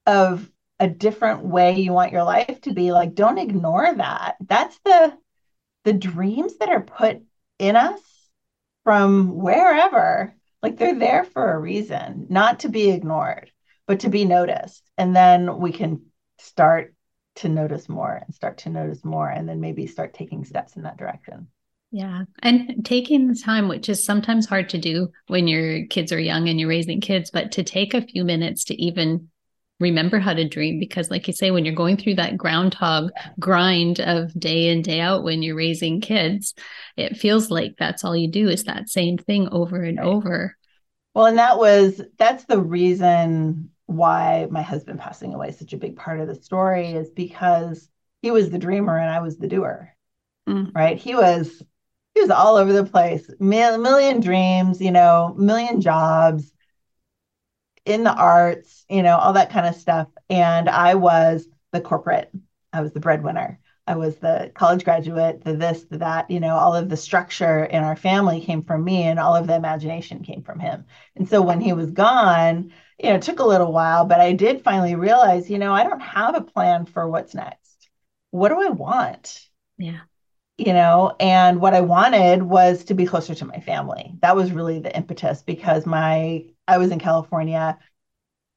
of 0.07 0.49
a 0.81 0.89
different 0.89 1.45
way 1.45 1.79
you 1.81 1.93
want 1.93 2.13
your 2.13 2.25
life 2.25 2.61
to 2.63 2.73
be 2.73 2.93
like 2.93 3.15
don't 3.15 3.39
ignore 3.39 3.95
that. 3.95 4.37
That's 4.41 4.79
the 4.85 5.17
the 5.85 5.93
dreams 5.93 6.59
that 6.59 6.69
are 6.69 6.83
put 6.83 7.23
in 7.59 7.77
us 7.77 8.01
from 8.85 9.37
wherever. 9.37 10.35
Like 10.63 10.77
they're 10.77 10.99
there 10.99 11.25
for 11.25 11.53
a 11.53 11.59
reason 11.59 12.27
not 12.31 12.61
to 12.61 12.69
be 12.69 12.91
ignored 12.91 13.51
but 13.87 14.01
to 14.01 14.09
be 14.09 14.25
noticed. 14.25 14.83
And 14.97 15.15
then 15.15 15.59
we 15.59 15.73
can 15.73 16.03
start 16.39 16.95
to 17.37 17.49
notice 17.49 17.89
more 17.89 18.23
and 18.25 18.35
start 18.35 18.59
to 18.59 18.71
notice 18.71 19.05
more 19.05 19.29
and 19.29 19.49
then 19.49 19.61
maybe 19.61 19.87
start 19.87 20.15
taking 20.15 20.45
steps 20.45 20.77
in 20.77 20.83
that 20.83 20.97
direction. 20.97 21.49
Yeah. 21.91 22.25
And 22.43 22.85
taking 22.85 23.29
the 23.29 23.39
time, 23.45 23.69
which 23.69 23.89
is 23.89 24.05
sometimes 24.05 24.47
hard 24.47 24.71
to 24.71 24.79
do 24.79 25.11
when 25.27 25.47
your 25.47 25.87
kids 25.87 26.11
are 26.11 26.19
young 26.19 26.49
and 26.49 26.59
you're 26.59 26.69
raising 26.69 27.01
kids, 27.01 27.31
but 27.31 27.53
to 27.53 27.63
take 27.63 27.93
a 27.93 28.01
few 28.01 28.25
minutes 28.25 28.65
to 28.65 28.83
even 28.83 29.29
remember 29.83 30.19
how 30.19 30.33
to 30.33 30.49
dream 30.49 30.79
because 30.79 31.11
like 31.11 31.27
you 31.27 31.35
say 31.35 31.51
when 31.51 31.65
you're 31.65 31.75
going 31.75 31.97
through 31.97 32.15
that 32.15 32.37
groundhog 32.37 33.11
grind 33.39 34.01
of 34.01 34.33
day 34.39 34.69
in 34.69 34.81
day 34.81 35.01
out 35.01 35.25
when 35.25 35.43
you're 35.43 35.57
raising 35.57 36.01
kids 36.01 36.55
it 36.97 37.17
feels 37.17 37.51
like 37.51 37.75
that's 37.79 38.05
all 38.05 38.17
you 38.17 38.29
do 38.29 38.49
is 38.49 38.65
that 38.65 38.89
same 38.89 39.19
thing 39.19 39.49
over 39.51 39.83
and 39.83 39.99
right. 39.99 40.07
over 40.07 40.57
well 41.15 41.27
and 41.27 41.39
that 41.39 41.59
was 41.59 42.01
that's 42.17 42.45
the 42.47 42.61
reason 42.61 43.69
why 43.87 44.47
my 44.51 44.63
husband 44.63 44.99
passing 44.99 45.35
away 45.35 45.49
is 45.49 45.59
such 45.59 45.73
a 45.73 45.79
big 45.79 45.97
part 45.97 46.21
of 46.21 46.29
the 46.29 46.35
story 46.35 46.93
is 46.93 47.11
because 47.11 47.89
he 48.23 48.31
was 48.31 48.51
the 48.51 48.59
dreamer 48.59 48.97
and 48.97 49.11
I 49.11 49.21
was 49.21 49.37
the 49.37 49.49
doer. 49.49 49.95
Mm. 50.49 50.75
Right? 50.75 50.97
He 50.97 51.15
was 51.15 51.63
he 52.15 52.21
was 52.21 52.31
all 52.31 52.57
over 52.57 52.73
the 52.73 52.85
place. 52.85 53.29
Mil- 53.41 53.79
million 53.79 54.21
dreams, 54.21 54.81
you 54.81 54.91
know, 54.91 55.35
million 55.39 55.81
jobs 55.81 56.52
in 57.85 58.05
the 58.05 58.15
arts, 58.15 58.85
you 58.89 59.03
know, 59.03 59.17
all 59.17 59.33
that 59.35 59.51
kind 59.51 59.67
of 59.67 59.75
stuff. 59.75 60.09
And 60.31 60.69
I 60.69 60.95
was 60.95 61.47
the 61.73 61.81
corporate. 61.81 62.31
I 62.73 62.81
was 62.81 62.93
the 62.93 63.01
breadwinner. 63.01 63.59
I 63.87 63.97
was 63.97 64.17
the 64.17 64.53
college 64.55 64.85
graduate, 64.85 65.43
the 65.43 65.55
this, 65.55 65.85
the 65.85 65.99
that, 65.99 66.31
you 66.31 66.39
know, 66.39 66.55
all 66.55 66.77
of 66.77 66.89
the 66.89 66.97
structure 66.97 67.65
in 67.65 67.83
our 67.83 67.97
family 67.97 68.41
came 68.41 68.63
from 68.63 68.85
me 68.85 69.03
and 69.03 69.19
all 69.19 69.35
of 69.35 69.49
the 69.49 69.57
imagination 69.57 70.23
came 70.23 70.43
from 70.43 70.61
him. 70.61 70.85
And 71.17 71.29
so 71.29 71.43
when 71.43 71.61
he 71.61 71.73
was 71.73 71.91
gone, 71.91 72.73
you 72.99 73.09
know, 73.09 73.17
it 73.17 73.23
took 73.23 73.41
a 73.41 73.45
little 73.45 73.73
while, 73.73 74.05
but 74.05 74.21
I 74.21 74.35
did 74.35 74.63
finally 74.63 74.95
realize, 74.95 75.51
you 75.51 75.59
know, 75.59 75.73
I 75.73 75.83
don't 75.83 76.01
have 76.01 76.37
a 76.37 76.43
plan 76.43 76.87
for 76.87 77.09
what's 77.09 77.35
next. 77.35 77.89
What 78.31 78.51
do 78.51 78.63
I 78.63 78.69
want? 78.69 79.45
Yeah. 79.79 80.01
You 80.59 80.75
know, 80.75 81.17
and 81.19 81.61
what 81.61 81.75
I 81.75 81.81
wanted 81.81 82.43
was 82.43 82.85
to 82.85 82.95
be 82.95 83.07
closer 83.07 83.35
to 83.35 83.45
my 83.45 83.59
family. 83.61 84.15
That 84.21 84.37
was 84.37 84.53
really 84.53 84.79
the 84.79 84.95
impetus 84.95 85.43
because 85.43 85.87
my 85.87 86.45
I 86.69 86.79
was 86.79 86.91
in 86.91 86.99
California. 86.99 87.79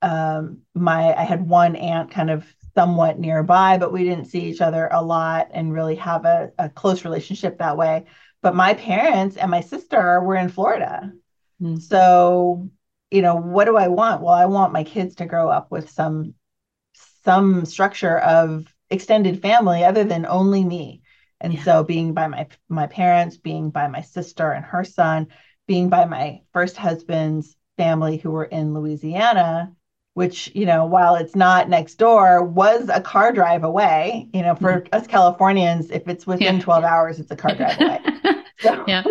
Um, 0.02 0.60
my 0.76 1.16
I 1.16 1.24
had 1.24 1.48
one 1.48 1.76
aunt 1.76 2.12
kind 2.12 2.30
of 2.30 2.46
somewhat 2.76 3.18
nearby, 3.18 3.78
but 3.78 3.94
we 3.94 4.04
didn't 4.04 4.26
see 4.26 4.42
each 4.42 4.62
other 4.62 4.90
a 4.92 5.02
lot 5.02 5.48
and 5.54 5.74
really 5.74 5.96
have 5.96 6.26
a, 6.26 6.52
a 6.60 6.70
close 6.70 7.06
relationship 7.06 7.58
that 7.58 7.78
way. 7.78 8.06
But 8.42 8.56
my 8.56 8.74
parents 8.74 9.38
and 9.38 9.50
my 9.50 9.62
sister 9.62 10.22
were 10.22 10.36
in 10.36 10.50
Florida. 10.50 11.12
Mm. 11.62 11.82
So, 11.82 12.70
you 13.10 13.22
know, 13.22 13.36
what 13.36 13.66
do 13.66 13.78
I 13.78 13.88
want? 13.88 14.22
Well, 14.22 14.34
I 14.34 14.46
want 14.46 14.74
my 14.74 14.84
kids 14.84 15.16
to 15.16 15.26
grow 15.26 15.50
up 15.50 15.72
with 15.72 15.90
some 15.90 16.36
some 17.24 17.66
structure 17.66 18.20
of 18.20 18.66
extended 18.90 19.42
family 19.42 19.84
other 19.84 20.04
than 20.04 20.26
only 20.26 20.64
me. 20.64 21.02
And 21.46 21.54
yeah. 21.54 21.64
so 21.64 21.84
being 21.84 22.14
by 22.14 22.28
my 22.28 22.48
my 22.70 22.88
parents, 22.88 23.38
being 23.38 23.70
by 23.70 23.88
my 23.88 24.02
sister 24.02 24.52
and 24.52 24.66
her 24.66 24.84
son, 24.84 25.28
being 25.68 25.90
by 25.90 26.06
my 26.06 26.42
first 26.54 26.76
husband's 26.76 27.56
family 27.78 28.18
who 28.18 28.32
were 28.32 28.46
in 28.46 28.74
Louisiana, 28.74 29.72
which 30.16 30.50
you 30.56 30.66
know 30.66 30.86
while 30.86 31.14
it's 31.16 31.36
not 31.36 31.70
next 31.70 31.96
door 31.96 32.44
was 32.44 32.90
a 32.90 33.00
car 33.00 33.32
drive 33.32 33.64
away 33.64 34.28
you 34.34 34.42
know 34.42 34.56
for 34.56 34.82
mm-hmm. 34.82 34.96
us 34.96 35.06
californians 35.06 35.92
if 35.92 36.08
it's 36.08 36.26
within 36.26 36.56
yeah. 36.56 36.62
12 36.62 36.84
hours 36.84 37.20
it's 37.20 37.32
a 37.32 37.36
car 37.36 37.54
drive 37.54 37.80
away 37.80 38.00
so, 38.60 38.84
yeah. 38.88 39.04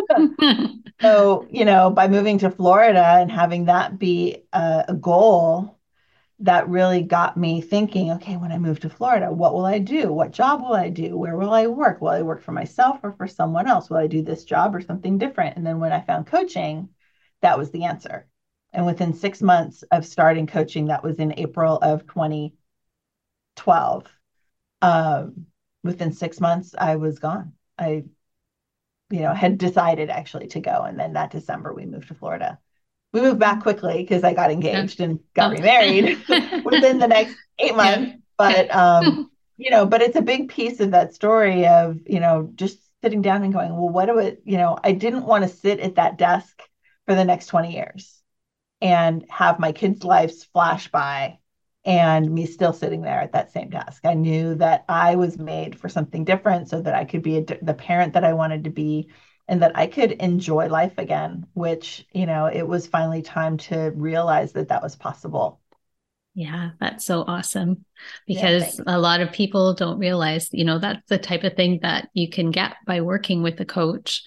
so 1.01 1.47
you 1.51 1.65
know 1.65 1.91
by 1.91 2.09
moving 2.09 2.39
to 2.39 2.51
florida 2.51 3.05
and 3.19 3.31
having 3.31 3.67
that 3.67 3.99
be 3.99 4.39
a, 4.53 4.87
a, 4.89 4.95
goal 4.95 5.74
that 6.41 6.69
really 6.69 7.03
got 7.03 7.37
me 7.37 7.61
thinking 7.61 8.13
okay 8.13 8.37
when 8.37 8.53
i 8.53 8.59
move 8.59 8.81
to 8.81 8.91
florida 8.91 9.33
what 9.33 9.55
will 9.55 9.65
i 9.65 9.79
do 9.79 10.13
what 10.13 10.33
job 10.33 10.61
will 10.61 10.75
i 10.75 10.89
do 10.89 11.17
where 11.17 11.37
will 11.37 11.53
i 11.53 11.67
work 11.67 12.01
will 12.01 12.09
i 12.09 12.23
work 12.23 12.43
for 12.43 12.53
myself 12.53 12.99
or 13.03 13.13
for 13.13 13.29
someone 13.29 13.69
else 13.69 13.89
will 13.89 13.99
i 13.99 14.07
do 14.07 14.23
this 14.23 14.45
job 14.45 14.75
or 14.75 14.81
something 14.81 15.17
different 15.17 15.57
and 15.57 15.67
then 15.67 15.79
when 15.79 15.93
i 15.93 16.01
found 16.01 16.27
coaching 16.27 16.89
that 17.41 17.57
was 17.59 17.71
the 17.71 17.85
answer 17.85 18.27
and 18.75 18.85
within 18.85 19.15
six 19.15 19.41
months 19.41 19.85
of 19.93 20.05
starting 20.05 20.49
coaching, 20.49 20.87
that 20.87 21.05
was 21.05 21.21
in 21.21 21.39
April 21.39 21.79
of 21.81 22.09
2012. 22.09 24.07
Um, 24.83 25.47
within 25.85 26.13
six 26.13 26.41
months, 26.41 26.75
I 26.77 26.97
was 26.97 27.21
gone. 27.21 27.53
I, 27.79 28.03
you 29.11 29.21
know, 29.21 29.33
had 29.33 29.59
decided 29.59 30.11
actually 30.11 30.49
to 30.49 30.59
go. 30.61 30.83
And 30.83 30.99
then 30.99 31.13
that 31.13 31.31
December, 31.31 31.73
we 31.73 31.87
moved 31.87 32.09
to 32.09 32.15
Florida. 32.15 32.59
We 33.15 33.21
moved 33.21 33.39
back 33.39 33.63
quickly 33.63 34.03
because 34.03 34.25
I 34.25 34.35
got 34.35 34.51
engaged 34.51 35.01
and 35.01 35.21
got 35.35 35.53
oh. 35.53 35.55
remarried 35.55 36.19
within 36.65 36.99
the 36.99 37.07
next 37.09 37.37
eight 37.61 37.77
months. 37.77 38.11
Yeah. 38.11 38.17
But, 38.37 38.75
um, 38.75 39.31
you 39.57 39.71
know, 39.71 39.87
but 39.87 40.03
it's 40.03 40.17
a 40.17 40.23
big 40.23 40.49
piece 40.49 40.81
of 40.81 40.91
that 40.91 41.15
story 41.15 41.67
of, 41.67 42.01
you 42.07 42.19
know, 42.19 42.51
just 42.57 42.79
sitting 43.03 43.23
down 43.23 43.45
and 43.45 43.53
going, 43.53 43.71
well, 43.71 43.89
what 43.89 44.07
do 44.07 44.19
it, 44.19 44.43
you 44.45 44.57
know, 44.57 44.77
I 44.83 44.93
didn't 44.93 45.27
want 45.27 45.45
to 45.45 45.57
sit 45.57 45.79
at 45.79 45.95
that 45.95 46.19
desk 46.19 46.61
for 47.07 47.15
the 47.15 47.25
next 47.25 47.47
20 47.47 47.73
years 47.73 48.21
and 48.81 49.25
have 49.31 49.61
my 49.61 49.71
kids' 49.71 50.03
lives 50.03 50.43
flash 50.53 50.89
by 50.89 51.39
and 51.85 52.29
me 52.29 52.47
still 52.47 52.73
sitting 52.73 53.03
there 53.03 53.21
at 53.21 53.33
that 53.33 53.53
same 53.53 53.71
desk. 53.71 54.05
I 54.05 54.15
knew 54.15 54.57
that 54.57 54.85
I 54.89 55.15
was 55.17 55.39
made 55.39 55.79
for 55.79 55.89
something 55.89 56.25
different 56.25 56.69
so 56.69 56.81
that 56.81 56.95
I 56.95 57.05
could 57.05 57.23
be 57.23 57.39
a, 57.39 57.45
the 57.63 57.75
parent 57.75 58.15
that 58.15 58.25
I 58.25 58.33
wanted 58.33 58.65
to 58.65 58.71
be 58.71 59.11
and 59.49 59.63
that 59.63 59.77
I 59.77 59.87
could 59.87 60.13
enjoy 60.13 60.69
life 60.69 60.95
again, 60.99 61.47
which, 61.53 62.07
you 62.13 62.27
know, 62.27 62.47
it 62.47 62.67
was 62.67 62.87
finally 62.87 63.23
time 63.23 63.59
to 63.59 63.93
realize 63.95 64.53
that 64.53 64.69
that 64.69 64.83
was 64.83 64.97
possible. 64.97 65.61
Yeah, 66.35 66.71
that's 66.81 67.05
so 67.05 67.25
awesome. 67.27 67.85
Because 68.27 68.79
yeah, 68.79 68.97
a 68.97 68.99
lot 68.99 69.21
of 69.21 69.33
people 69.33 69.75
don't 69.75 69.99
realize, 69.99 70.49
you 70.53 70.65
know, 70.65 70.79
that's 70.79 71.07
the 71.09 71.19
type 71.19 71.45
of 71.45 71.55
thing 71.55 71.81
that 71.83 72.09
you 72.13 72.29
can 72.29 72.51
get 72.51 72.77
by 72.87 73.03
working 73.03 73.43
with 73.43 73.61
a 73.61 73.65
coach. 73.65 74.23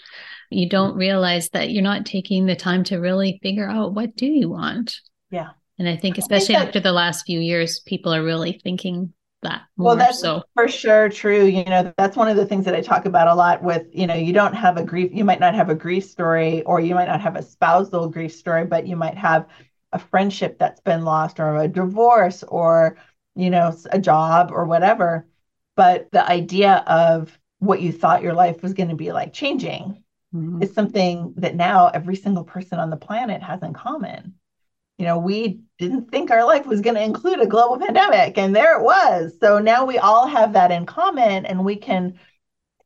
You 0.50 0.70
don't 0.70 0.92
mm-hmm. 0.92 1.00
realize 1.00 1.50
that 1.50 1.72
you're 1.72 1.84
not 1.84 2.06
taking 2.06 2.46
the 2.46 2.56
time 2.56 2.86
to 2.86 2.98
really 2.98 3.40
figure 3.44 3.70
out 3.70 3.94
what 3.94 4.16
do 4.16 4.26
you 4.26 4.50
want. 4.50 5.00
Yeah. 5.32 5.50
And 5.80 5.88
i 5.88 5.96
think 5.96 6.18
especially 6.18 6.56
I 6.56 6.60
think 6.60 6.70
after 6.70 6.80
the 6.80 6.92
last 6.92 7.26
few 7.28 7.40
years 7.40 7.82
people 7.82 8.12
are 8.12 8.24
really 8.24 8.60
thinking 8.64 9.14
that 9.44 9.63
more, 9.77 9.88
well 9.88 9.96
that's 9.96 10.20
so 10.20 10.44
for 10.56 10.67
sure 10.67 11.10
true 11.10 11.46
you 11.46 11.63
know 11.65 11.94
that's 11.98 12.17
one 12.17 12.27
of 12.27 12.36
the 12.36 12.46
things 12.46 12.65
that 12.65 12.74
i 12.74 12.82
talk 12.82 13.06
about 13.06 13.27
a 13.27 13.36
lot 13.36 13.62
with 13.62 13.86
you 13.94 14.08
know 14.08 14.15
you 14.15 14.34
don't 14.34 14.56
have 14.56 14.77
a 14.77 14.84
grief 14.84 15.12
you 15.13 15.24
might 15.24 15.39
not 15.39 15.53
have 15.53 15.70
a 15.70 15.75
grief 15.75 16.03
story 16.06 16.63
or 16.63 16.79
you 16.79 16.96
might 16.96 17.08
not 17.08 17.22
have 17.22 17.36
a 17.36 17.44
spousal 17.44 18.10
grief 18.10 18.34
story 18.34 18.65
but 18.65 18.88
you 18.88 18.96
might 18.96 19.17
have 19.17 19.48
a 19.94 20.00
friendship 20.00 20.58
that's 20.58 20.82
been 20.82 21.03
lost 21.03 21.39
or 21.39 21.56
a 21.58 21.67
divorce 21.67 22.44
or 22.44 22.98
you 23.36 23.50
know 23.50 23.75
a 23.91 24.00
job 24.00 24.50
or 24.51 24.65
whatever 24.65 25.27
but 25.75 26.10
the 26.12 26.27
idea 26.27 26.84
of 26.88 27.38
what 27.60 27.82
you 27.82 27.91
thought 27.91 28.24
your 28.24 28.34
life 28.34 28.62
was 28.62 28.74
going 28.74 28.89
to 28.89 28.96
be 28.96 29.12
like 29.12 29.34
changing 29.34 30.03
mm-hmm. 30.34 30.62
is 30.62 30.74
something 30.74 31.34
that 31.38 31.56
now 31.56 31.88
every 31.88 32.15
single 32.15 32.44
person 32.44 32.79
on 32.79 32.89
the 32.89 32.98
planet 32.98 33.41
has 33.41 33.62
in 33.63 33.74
common. 33.74 34.36
You 34.98 35.06
know, 35.06 35.20
we 35.20 35.62
didn't 35.77 36.10
think 36.10 36.32
our 36.32 36.46
life 36.46 36.66
was 36.66 36.82
going 36.82 36.96
to 36.96 37.04
include 37.04 37.39
a 37.39 37.48
global 37.48 37.77
pandemic, 37.77 38.38
and 38.38 38.56
there 38.56 38.80
it 38.80 38.84
was. 38.84 39.34
So 39.39 39.60
now 39.60 39.86
we 39.86 39.98
all 39.98 40.27
have 40.27 40.54
that 40.54 40.72
in 40.72 40.86
common, 40.86 41.46
and 41.46 41.63
we 41.63 41.75
can 41.75 42.20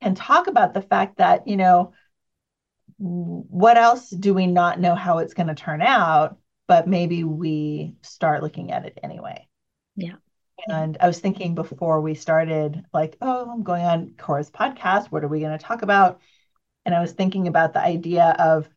can 0.02 0.16
talk 0.16 0.48
about 0.48 0.74
the 0.74 0.82
fact 0.82 1.18
that 1.18 1.48
you 1.48 1.58
know 1.58 1.94
what 2.98 3.78
else 3.78 4.10
do 4.10 4.34
we 4.34 4.48
not 4.48 4.80
know 4.80 4.94
how 4.94 5.20
it's 5.20 5.34
going 5.34 5.48
to 5.48 5.56
turn 5.56 5.82
out, 5.82 6.38
but 6.68 6.88
maybe 6.88 7.24
we 7.24 7.96
start 8.02 8.44
looking 8.44 8.72
at 8.72 8.86
it 8.86 9.00
anyway. 9.02 9.48
Yeah. 9.96 10.16
And 10.68 10.98
I 11.00 11.08
was 11.08 11.20
thinking 11.20 11.56
before 11.56 12.02
we 12.02 12.14
started, 12.14 12.86
like, 12.94 13.18
oh, 13.20 13.50
I'm 13.50 13.64
going 13.64 13.84
on 13.84 14.14
Cora's 14.20 14.52
podcast. 14.52 15.08
What 15.08 15.24
are 15.24 15.28
we 15.28 15.40
going 15.40 15.58
to 15.58 15.64
talk 15.64 15.82
about? 15.82 16.22
And 16.86 16.94
I 16.94 17.02
was 17.02 17.14
thinking 17.14 17.48
about 17.48 17.74
the 17.74 17.80
idea 17.80 18.36
of 18.38 18.70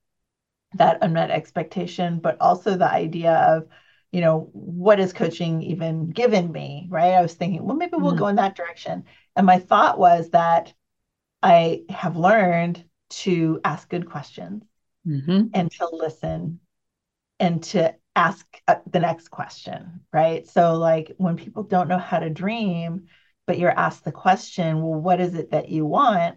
that 0.74 0.98
unmet 1.02 1.30
expectation, 1.30 2.18
but 2.18 2.36
also 2.40 2.76
the 2.76 2.90
idea 2.90 3.32
of, 3.32 3.66
you 4.12 4.20
know, 4.20 4.48
what 4.52 5.00
is 5.00 5.12
coaching 5.12 5.62
even 5.62 6.10
given 6.10 6.50
me, 6.50 6.86
right? 6.90 7.14
I 7.14 7.22
was 7.22 7.34
thinking, 7.34 7.64
well, 7.64 7.76
maybe 7.76 7.96
we'll 7.96 8.10
mm-hmm. 8.10 8.18
go 8.18 8.28
in 8.28 8.36
that 8.36 8.56
direction. 8.56 9.04
And 9.36 9.46
my 9.46 9.58
thought 9.58 9.98
was 9.98 10.30
that 10.30 10.72
I 11.42 11.82
have 11.88 12.16
learned 12.16 12.84
to 13.10 13.60
ask 13.64 13.88
good 13.88 14.08
questions 14.08 14.62
mm-hmm. 15.06 15.48
and 15.52 15.70
to 15.72 15.88
listen 15.92 16.60
and 17.40 17.62
to 17.64 17.94
ask 18.16 18.46
uh, 18.68 18.76
the 18.90 19.00
next 19.00 19.28
question, 19.28 20.00
right? 20.12 20.48
So, 20.48 20.74
like 20.74 21.12
when 21.16 21.36
people 21.36 21.64
don't 21.64 21.88
know 21.88 21.98
how 21.98 22.20
to 22.20 22.30
dream, 22.30 23.08
but 23.46 23.58
you're 23.58 23.76
asked 23.76 24.04
the 24.04 24.12
question, 24.12 24.80
well, 24.80 25.00
what 25.00 25.20
is 25.20 25.34
it 25.34 25.50
that 25.50 25.68
you 25.68 25.84
want? 25.84 26.36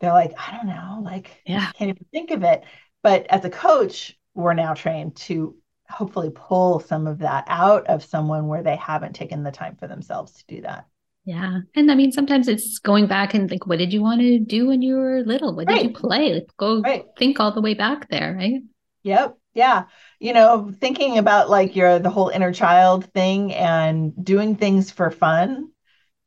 they're 0.00 0.12
like, 0.12 0.32
I 0.38 0.56
don't 0.56 0.66
know, 0.66 1.00
like, 1.02 1.42
yeah, 1.44 1.66
I 1.68 1.72
can't 1.76 1.90
even 1.90 2.06
think 2.12 2.30
of 2.30 2.42
it. 2.42 2.64
But 3.02 3.26
as 3.28 3.44
a 3.44 3.50
coach, 3.50 4.16
we're 4.34 4.54
now 4.54 4.74
trained 4.74 5.16
to 5.16 5.56
hopefully 5.88 6.30
pull 6.34 6.80
some 6.80 7.06
of 7.06 7.18
that 7.18 7.44
out 7.48 7.86
of 7.86 8.04
someone 8.04 8.46
where 8.46 8.62
they 8.62 8.76
haven't 8.76 9.14
taken 9.14 9.42
the 9.42 9.50
time 9.50 9.76
for 9.76 9.88
themselves 9.88 10.32
to 10.32 10.44
do 10.46 10.62
that. 10.62 10.86
Yeah. 11.24 11.60
And 11.74 11.90
I 11.90 11.94
mean, 11.94 12.12
sometimes 12.12 12.48
it's 12.48 12.78
going 12.78 13.06
back 13.06 13.34
and 13.34 13.50
like, 13.50 13.66
what 13.66 13.78
did 13.78 13.92
you 13.92 14.02
want 14.02 14.20
to 14.20 14.38
do 14.38 14.66
when 14.66 14.82
you 14.82 14.96
were 14.96 15.22
little? 15.24 15.54
What 15.54 15.66
right. 15.66 15.82
did 15.82 15.86
you 15.88 15.92
play? 15.92 16.34
Like, 16.34 16.56
go 16.56 16.80
right. 16.80 17.04
think 17.18 17.40
all 17.40 17.52
the 17.52 17.60
way 17.60 17.74
back 17.74 18.08
there, 18.08 18.34
right? 18.34 18.62
Yep. 19.02 19.36
Yeah. 19.54 19.84
You 20.20 20.32
know, 20.32 20.72
thinking 20.80 21.18
about 21.18 21.50
like 21.50 21.76
your 21.76 21.98
the 21.98 22.10
whole 22.10 22.28
inner 22.28 22.52
child 22.52 23.06
thing 23.12 23.52
and 23.52 24.12
doing 24.24 24.56
things 24.56 24.90
for 24.90 25.10
fun 25.10 25.70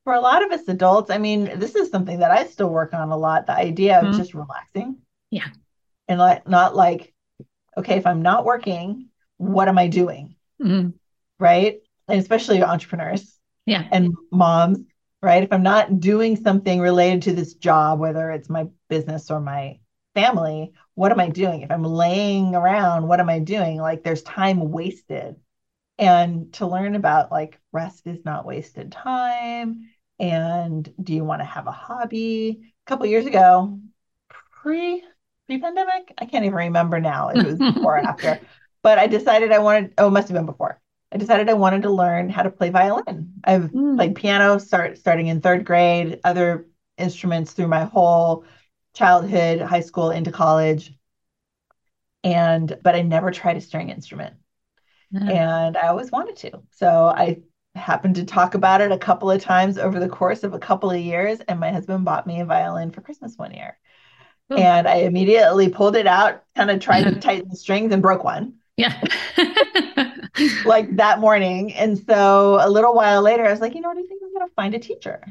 for 0.03 0.13
a 0.13 0.19
lot 0.19 0.43
of 0.43 0.51
us 0.51 0.67
adults, 0.67 1.11
I 1.11 1.17
mean, 1.17 1.59
this 1.59 1.75
is 1.75 1.89
something 1.89 2.19
that 2.19 2.31
I 2.31 2.45
still 2.47 2.69
work 2.69 2.93
on 2.93 3.11
a 3.11 3.17
lot. 3.17 3.45
The 3.45 3.53
idea 3.53 3.99
of 3.99 4.05
mm-hmm. 4.05 4.17
just 4.17 4.33
relaxing. 4.33 4.97
Yeah. 5.29 5.47
And 6.11 6.19
like 6.19 6.45
not 6.45 6.75
like, 6.75 7.13
okay, 7.77 7.95
if 7.95 8.05
I'm 8.05 8.21
not 8.21 8.43
working, 8.43 9.07
what 9.37 9.69
am 9.69 9.77
I 9.77 9.87
doing? 9.87 10.35
Mm-hmm. 10.61 10.89
Right. 11.39 11.79
And 12.09 12.19
especially 12.19 12.61
entrepreneurs. 12.61 13.39
Yeah. 13.65 13.87
And 13.89 14.13
moms, 14.29 14.79
right? 15.21 15.41
If 15.41 15.53
I'm 15.53 15.63
not 15.63 16.01
doing 16.01 16.35
something 16.35 16.81
related 16.81 17.21
to 17.23 17.33
this 17.33 17.53
job, 17.53 18.01
whether 18.01 18.29
it's 18.31 18.49
my 18.49 18.67
business 18.89 19.31
or 19.31 19.39
my 19.39 19.79
family, 20.13 20.73
what 20.95 21.13
am 21.13 21.21
I 21.21 21.29
doing? 21.29 21.61
If 21.61 21.71
I'm 21.71 21.85
laying 21.85 22.55
around, 22.55 23.07
what 23.07 23.21
am 23.21 23.29
I 23.29 23.39
doing? 23.39 23.77
Like 23.77 24.03
there's 24.03 24.21
time 24.23 24.69
wasted 24.69 25.37
and 25.97 26.51
to 26.55 26.67
learn 26.67 26.95
about 26.95 27.31
like 27.31 27.57
rest 27.71 28.05
is 28.05 28.25
not 28.25 28.45
wasted 28.45 28.91
time 28.91 29.87
and 30.19 30.93
do 31.01 31.13
you 31.13 31.23
want 31.23 31.39
to 31.39 31.45
have 31.45 31.67
a 31.67 31.71
hobby 31.71 32.73
a 32.85 32.85
couple 32.85 33.05
years 33.05 33.25
ago 33.25 33.79
pre 34.27 35.01
pre-pandemic? 35.51 36.13
I 36.17 36.25
can't 36.25 36.45
even 36.45 36.55
remember 36.55 36.99
now 36.99 37.29
if 37.29 37.37
it 37.37 37.45
was 37.45 37.73
before 37.73 37.97
or 37.97 37.99
after. 38.07 38.39
But 38.83 38.97
i 38.97 39.07
decided 39.07 39.51
i 39.51 39.59
wanted 39.59 39.93
oh 39.97 40.07
it 40.07 40.11
must 40.11 40.27
have 40.29 40.35
been 40.35 40.45
before. 40.45 40.79
I 41.11 41.17
decided 41.17 41.49
i 41.49 41.53
wanted 41.53 41.83
to 41.83 41.89
learn 41.89 42.29
how 42.29 42.43
to 42.43 42.49
play 42.49 42.69
violin. 42.69 43.33
I've 43.43 43.71
mm. 43.71 43.95
played 43.95 44.15
piano 44.15 44.59
start 44.59 44.97
starting 44.97 45.27
in 45.27 45.41
third 45.41 45.65
grade 45.65 46.19
other 46.23 46.67
instruments 46.97 47.53
through 47.53 47.67
my 47.67 47.83
whole 47.83 48.45
childhood 48.93 49.61
high 49.61 49.81
school 49.81 50.11
into 50.11 50.31
college. 50.31 50.93
And 52.23 52.77
but 52.83 52.95
i 52.95 53.01
never 53.01 53.31
tried 53.31 53.57
a 53.57 53.61
string 53.61 53.89
instrument. 53.89 54.35
And 55.13 55.75
I 55.75 55.89
always 55.89 56.11
wanted 56.11 56.37
to. 56.37 56.61
So 56.71 56.87
I 57.07 57.41
happened 57.75 58.15
to 58.15 58.25
talk 58.25 58.53
about 58.53 58.81
it 58.81 58.91
a 58.91 58.97
couple 58.97 59.29
of 59.29 59.41
times 59.41 59.77
over 59.77 59.99
the 59.99 60.09
course 60.09 60.43
of 60.43 60.53
a 60.53 60.59
couple 60.59 60.89
of 60.89 60.99
years, 60.99 61.39
and 61.41 61.59
my 61.59 61.71
husband 61.71 62.05
bought 62.05 62.27
me 62.27 62.41
a 62.41 62.45
violin 62.45 62.91
for 62.91 63.01
Christmas 63.01 63.37
one 63.37 63.53
year. 63.53 63.77
Ooh. 64.51 64.57
And 64.57 64.87
I 64.87 64.95
immediately 64.95 65.69
pulled 65.69 65.95
it 65.95 66.07
out, 66.07 66.43
kind 66.55 66.71
of 66.71 66.79
tried 66.79 67.03
to 67.03 67.15
tighten 67.19 67.49
the 67.49 67.55
strings, 67.55 67.93
and 67.93 68.01
broke 68.01 68.23
one. 68.23 68.55
Yeah. 68.77 68.99
like 70.65 70.95
that 70.97 71.19
morning. 71.19 71.73
And 71.73 71.97
so 71.97 72.57
a 72.61 72.69
little 72.69 72.93
while 72.93 73.21
later, 73.21 73.45
I 73.45 73.51
was 73.51 73.61
like, 73.61 73.75
you 73.75 73.81
know 73.81 73.89
what? 73.89 73.97
I 73.97 74.03
think 74.03 74.21
I'm 74.23 74.33
going 74.33 74.47
to 74.47 74.53
find 74.55 74.73
a 74.73 74.79
teacher. 74.79 75.21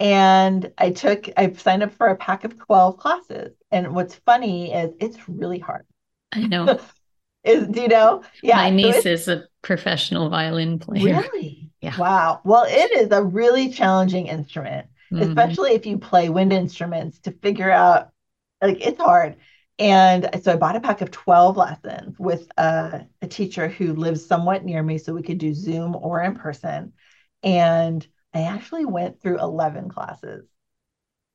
And 0.00 0.72
I 0.78 0.90
took, 0.90 1.28
I 1.36 1.52
signed 1.52 1.82
up 1.82 1.92
for 1.92 2.08
a 2.08 2.16
pack 2.16 2.44
of 2.44 2.58
12 2.58 2.96
classes. 2.96 3.52
And 3.70 3.94
what's 3.94 4.14
funny 4.14 4.72
is 4.72 4.92
it's 5.00 5.28
really 5.28 5.58
hard. 5.58 5.86
I 6.32 6.46
know. 6.46 6.80
Is 7.44 7.68
do 7.68 7.82
you 7.82 7.88
know? 7.88 8.22
Yeah. 8.42 8.56
My 8.56 8.70
niece 8.70 9.02
so 9.02 9.10
is 9.10 9.28
a 9.28 9.44
professional 9.60 10.30
violin 10.30 10.78
player. 10.78 11.20
Really? 11.20 11.70
Yeah. 11.82 11.94
Wow. 11.98 12.40
Well, 12.42 12.64
it 12.66 12.90
is 12.92 13.10
a 13.10 13.22
really 13.22 13.68
challenging 13.68 14.28
instrument, 14.28 14.86
mm-hmm. 15.12 15.28
especially 15.28 15.72
if 15.72 15.84
you 15.84 15.98
play 15.98 16.30
wind 16.30 16.54
instruments 16.54 17.18
to 17.18 17.32
figure 17.32 17.70
out 17.70 18.13
like 18.66 18.86
it's 18.86 19.00
hard. 19.00 19.36
And 19.78 20.28
so 20.42 20.52
I 20.52 20.56
bought 20.56 20.76
a 20.76 20.80
pack 20.80 21.00
of 21.00 21.10
12 21.10 21.56
lessons 21.56 22.16
with 22.18 22.46
a, 22.56 23.06
a 23.20 23.26
teacher 23.26 23.68
who 23.68 23.94
lives 23.94 24.24
somewhat 24.24 24.64
near 24.64 24.82
me 24.82 24.98
so 24.98 25.12
we 25.12 25.22
could 25.22 25.38
do 25.38 25.52
Zoom 25.52 25.96
or 25.96 26.22
in 26.22 26.36
person. 26.36 26.92
And 27.42 28.06
I 28.32 28.42
actually 28.42 28.84
went 28.84 29.20
through 29.20 29.40
11 29.40 29.88
classes. 29.88 30.46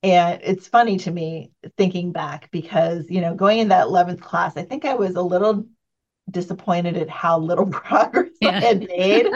And 0.01 0.41
it's 0.41 0.67
funny 0.67 0.97
to 0.99 1.11
me 1.11 1.51
thinking 1.77 2.13
back 2.13 2.49
because, 2.51 3.09
you 3.09 3.19
know, 3.19 3.35
going 3.35 3.59
in 3.59 3.67
that 3.69 3.87
11th 3.87 4.21
class, 4.21 4.55
I 4.55 4.63
think 4.63 4.85
I 4.85 4.95
was 4.95 5.15
a 5.15 5.21
little 5.21 5.65
disappointed 6.31 6.95
at 6.95 7.09
how 7.09 7.39
little 7.39 7.65
progress 7.71 8.29
yeah. 8.39 8.49
I 8.49 8.59
had 8.61 8.87
made. 8.87 9.27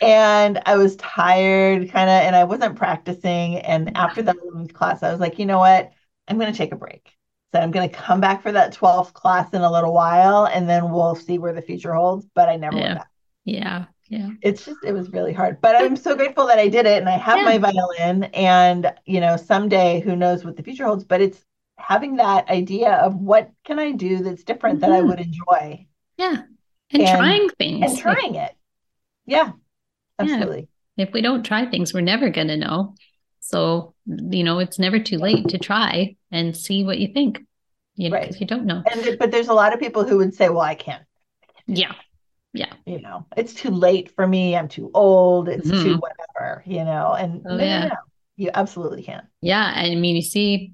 and 0.00 0.62
I 0.64 0.76
was 0.76 0.94
tired, 0.96 1.90
kind 1.90 2.08
of, 2.08 2.22
and 2.22 2.36
I 2.36 2.44
wasn't 2.44 2.76
practicing. 2.76 3.56
And 3.56 3.96
after 3.96 4.22
that 4.22 4.36
11th 4.36 4.72
class, 4.72 5.02
I 5.02 5.10
was 5.10 5.20
like, 5.20 5.40
you 5.40 5.46
know 5.46 5.58
what? 5.58 5.90
I'm 6.28 6.38
going 6.38 6.52
to 6.52 6.56
take 6.56 6.72
a 6.72 6.76
break. 6.76 7.17
So 7.52 7.60
I'm 7.60 7.70
going 7.70 7.88
to 7.88 7.94
come 7.94 8.20
back 8.20 8.42
for 8.42 8.52
that 8.52 8.74
12th 8.74 9.14
class 9.14 9.52
in 9.52 9.62
a 9.62 9.72
little 9.72 9.94
while, 9.94 10.46
and 10.46 10.68
then 10.68 10.90
we'll 10.90 11.14
see 11.14 11.38
where 11.38 11.54
the 11.54 11.62
future 11.62 11.94
holds. 11.94 12.26
But 12.34 12.48
I 12.48 12.56
never 12.56 12.76
yeah. 12.76 12.82
went 12.82 12.98
back. 12.98 13.10
Yeah. 13.44 13.84
Yeah. 14.08 14.30
It's 14.42 14.64
just, 14.64 14.78
it 14.84 14.92
was 14.92 15.10
really 15.10 15.32
hard. 15.32 15.60
But 15.60 15.76
I'm 15.76 15.96
so 15.96 16.14
grateful 16.16 16.46
that 16.46 16.58
I 16.58 16.68
did 16.68 16.86
it 16.86 16.98
and 16.98 17.08
I 17.08 17.18
have 17.18 17.38
yeah. 17.38 17.44
my 17.44 17.58
violin. 17.58 18.24
And, 18.24 18.92
you 19.04 19.20
know, 19.20 19.36
someday 19.36 20.00
who 20.00 20.16
knows 20.16 20.44
what 20.44 20.56
the 20.56 20.62
future 20.62 20.86
holds, 20.86 21.04
but 21.04 21.20
it's 21.20 21.44
having 21.76 22.16
that 22.16 22.48
idea 22.48 22.92
of 22.94 23.14
what 23.16 23.50
can 23.64 23.78
I 23.78 23.92
do 23.92 24.18
that's 24.18 24.44
different 24.44 24.80
mm-hmm. 24.80 24.90
that 24.90 24.96
I 24.96 25.00
mm-hmm. 25.00 25.08
would 25.08 25.20
enjoy 25.20 25.86
yeah. 26.16 26.42
And, 26.90 27.02
and 27.02 27.18
trying 27.18 27.48
things. 27.50 27.90
And 27.90 27.98
trying 27.98 28.34
it. 28.34 28.54
Yeah. 29.26 29.52
Absolutely. 30.18 30.68
Yeah. 30.96 31.06
If 31.06 31.12
we 31.12 31.20
don't 31.20 31.44
try 31.44 31.66
things, 31.66 31.94
we're 31.94 32.00
never 32.00 32.30
going 32.30 32.48
to 32.48 32.56
know. 32.56 32.94
So, 33.48 33.94
you 34.06 34.44
know, 34.44 34.58
it's 34.58 34.78
never 34.78 34.98
too 34.98 35.16
late 35.16 35.48
to 35.48 35.58
try 35.58 36.16
and 36.30 36.54
see 36.54 36.84
what 36.84 36.98
you 36.98 37.08
think. 37.14 37.40
You 37.94 38.10
know, 38.10 38.16
right. 38.16 38.38
you 38.38 38.46
don't 38.46 38.66
know. 38.66 38.82
And 38.92 39.18
but 39.18 39.30
there's 39.30 39.48
a 39.48 39.54
lot 39.54 39.72
of 39.72 39.80
people 39.80 40.04
who 40.04 40.18
would 40.18 40.34
say, 40.34 40.50
"Well, 40.50 40.60
I 40.60 40.74
can't." 40.74 41.02
Yeah. 41.66 41.94
Yeah. 42.52 42.72
You 42.84 43.00
know, 43.00 43.26
it's 43.38 43.54
too 43.54 43.70
late 43.70 44.14
for 44.14 44.26
me. 44.26 44.54
I'm 44.54 44.68
too 44.68 44.90
old. 44.92 45.48
It's 45.48 45.66
mm-hmm. 45.66 45.82
too 45.82 45.96
whatever, 45.96 46.62
you 46.66 46.84
know. 46.84 47.14
And 47.18 47.42
oh, 47.48 47.56
no, 47.56 47.64
yeah. 47.64 47.80
no, 47.80 47.88
no, 47.88 47.94
you 48.36 48.50
absolutely 48.52 49.02
can. 49.02 49.26
Yeah. 49.40 49.72
I 49.74 49.94
mean, 49.94 50.16
you 50.16 50.22
see 50.22 50.72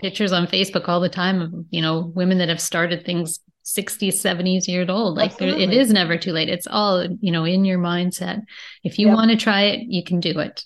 pictures 0.00 0.32
on 0.32 0.48
Facebook 0.48 0.88
all 0.88 1.00
the 1.00 1.08
time 1.08 1.40
of, 1.40 1.52
you 1.70 1.82
know, 1.82 2.00
women 2.00 2.38
that 2.38 2.48
have 2.48 2.60
started 2.60 3.06
things 3.06 3.38
60s 3.64 4.14
70s 4.14 4.66
years 4.66 4.88
old 4.88 5.16
like 5.16 5.36
there, 5.36 5.48
it 5.48 5.70
is 5.70 5.92
never 5.92 6.16
too 6.16 6.32
late 6.32 6.48
it's 6.48 6.66
all 6.66 7.06
you 7.20 7.30
know 7.30 7.44
in 7.44 7.64
your 7.64 7.78
mindset 7.78 8.40
if 8.82 8.98
you 8.98 9.08
yep. 9.08 9.14
want 9.14 9.30
to 9.30 9.36
try 9.36 9.64
it 9.64 9.82
you 9.86 10.02
can 10.02 10.18
do 10.18 10.40
it 10.40 10.64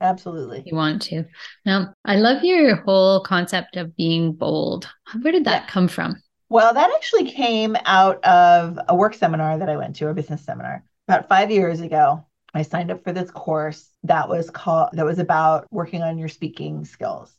absolutely. 0.00 0.62
You 0.66 0.76
want 0.76 1.02
to. 1.02 1.24
Now 1.64 1.94
i 2.04 2.16
love 2.16 2.44
your 2.44 2.76
whole 2.76 3.22
concept 3.22 3.76
of 3.76 3.96
being 3.96 4.32
bold. 4.32 4.88
Where 5.22 5.32
did 5.32 5.44
that 5.44 5.64
yeah. 5.64 5.68
come 5.68 5.88
from? 5.88 6.22
Well 6.48 6.72
that 6.74 6.90
actually 6.94 7.30
came 7.30 7.76
out 7.84 8.24
of 8.24 8.78
a 8.88 8.94
work 8.94 9.14
seminar 9.14 9.58
that 9.58 9.68
i 9.68 9.76
went 9.76 9.96
to 9.96 10.08
a 10.08 10.14
business 10.14 10.44
seminar 10.44 10.84
about 11.08 11.28
five 11.28 11.50
years 11.50 11.80
ago. 11.80 12.24
I 12.54 12.62
signed 12.62 12.90
up 12.90 13.04
for 13.04 13.12
this 13.12 13.30
course 13.30 13.90
that 14.04 14.28
was 14.28 14.50
called 14.50 14.90
that 14.92 15.04
was 15.04 15.18
about 15.18 15.66
working 15.70 16.02
on 16.02 16.18
your 16.18 16.28
speaking 16.28 16.84
skills. 16.84 17.34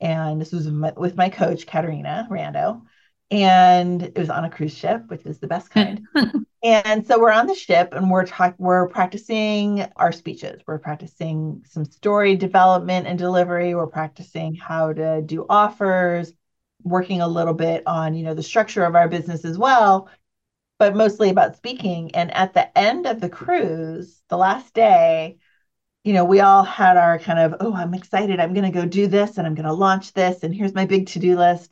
And 0.00 0.40
this 0.40 0.52
was 0.52 0.68
with 0.96 1.16
my 1.16 1.28
coach 1.28 1.66
caterina 1.66 2.26
rando. 2.30 2.82
And 3.30 4.02
it 4.02 4.18
was 4.18 4.30
on 4.30 4.44
a 4.44 4.50
cruise 4.50 4.76
ship, 4.76 5.04
which 5.06 5.24
is 5.24 5.38
the 5.38 5.46
best 5.46 5.70
kind. 5.70 6.06
and 6.62 7.06
so 7.06 7.18
we're 7.18 7.32
on 7.32 7.46
the 7.46 7.54
ship 7.54 7.92
and 7.92 8.10
we're 8.10 8.26
talking, 8.26 8.54
we're 8.58 8.88
practicing 8.88 9.84
our 9.96 10.12
speeches. 10.12 10.62
We're 10.66 10.78
practicing 10.78 11.64
some 11.68 11.84
story 11.84 12.36
development 12.36 13.06
and 13.06 13.18
delivery. 13.18 13.74
We're 13.74 13.88
practicing 13.88 14.54
how 14.54 14.92
to 14.92 15.22
do 15.22 15.44
offers, 15.48 16.32
working 16.84 17.20
a 17.20 17.28
little 17.28 17.54
bit 17.54 17.82
on, 17.86 18.14
you 18.14 18.22
know, 18.22 18.34
the 18.34 18.42
structure 18.42 18.84
of 18.84 18.94
our 18.94 19.08
business 19.08 19.44
as 19.44 19.58
well, 19.58 20.08
but 20.78 20.94
mostly 20.94 21.30
about 21.30 21.56
speaking. 21.56 22.14
And 22.14 22.32
at 22.34 22.54
the 22.54 22.76
end 22.78 23.06
of 23.06 23.20
the 23.20 23.28
cruise, 23.28 24.22
the 24.28 24.36
last 24.36 24.72
day, 24.72 25.38
you 26.04 26.12
know, 26.12 26.24
we 26.24 26.40
all 26.40 26.62
had 26.64 26.96
our 26.96 27.18
kind 27.18 27.38
of, 27.38 27.56
oh, 27.60 27.74
I'm 27.74 27.94
excited. 27.94 28.40
I'm 28.40 28.54
going 28.54 28.70
to 28.70 28.78
go 28.78 28.86
do 28.86 29.06
this 29.08 29.38
and 29.38 29.46
I'm 29.46 29.54
going 29.54 29.66
to 29.66 29.72
launch 29.72 30.12
this. 30.12 30.42
And 30.42 30.54
here's 30.54 30.74
my 30.74 30.84
big 30.84 31.08
to 31.08 31.18
do 31.18 31.36
list 31.36 31.70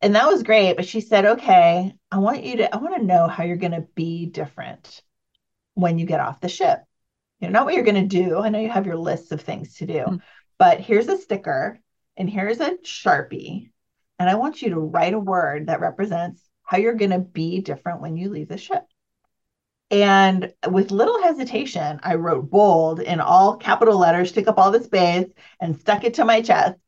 and 0.00 0.14
that 0.14 0.26
was 0.26 0.42
great 0.42 0.76
but 0.76 0.86
she 0.86 1.00
said 1.00 1.24
okay 1.24 1.92
i 2.10 2.18
want 2.18 2.44
you 2.44 2.58
to 2.58 2.74
i 2.74 2.78
want 2.78 2.96
to 2.96 3.04
know 3.04 3.26
how 3.26 3.44
you're 3.44 3.56
going 3.56 3.72
to 3.72 3.86
be 3.94 4.26
different 4.26 5.02
when 5.74 5.98
you 5.98 6.06
get 6.06 6.18
off 6.18 6.40
the 6.40 6.48
ship. 6.48 6.80
You 7.38 7.46
know 7.46 7.52
not 7.52 7.66
what 7.66 7.74
you're 7.74 7.84
going 7.84 8.08
to 8.08 8.24
do 8.24 8.38
i 8.38 8.48
know 8.48 8.60
you 8.60 8.70
have 8.70 8.86
your 8.86 8.96
lists 8.96 9.32
of 9.32 9.40
things 9.40 9.76
to 9.76 9.86
do 9.86 9.92
mm-hmm. 9.92 10.16
but 10.58 10.80
here's 10.80 11.08
a 11.08 11.18
sticker 11.18 11.78
and 12.16 12.28
here's 12.28 12.60
a 12.60 12.76
sharpie 12.84 13.70
and 14.18 14.28
i 14.28 14.34
want 14.34 14.62
you 14.62 14.70
to 14.70 14.80
write 14.80 15.14
a 15.14 15.20
word 15.20 15.68
that 15.68 15.80
represents 15.80 16.42
how 16.68 16.76
you're 16.76 16.94
going 16.94 17.12
to 17.12 17.18
be 17.18 17.60
different 17.60 18.02
when 18.02 18.18
you 18.18 18.28
leave 18.28 18.48
the 18.48 18.58
ship. 18.58 18.84
And 19.90 20.52
with 20.68 20.90
little 20.90 21.22
hesitation 21.22 21.98
i 22.02 22.16
wrote 22.16 22.50
bold 22.50 23.00
in 23.00 23.20
all 23.20 23.56
capital 23.56 23.96
letters 23.96 24.32
took 24.32 24.48
up 24.48 24.58
all 24.58 24.70
the 24.70 24.82
space 24.82 25.28
and 25.60 25.80
stuck 25.80 26.04
it 26.04 26.14
to 26.14 26.26
my 26.26 26.42
chest. 26.42 26.78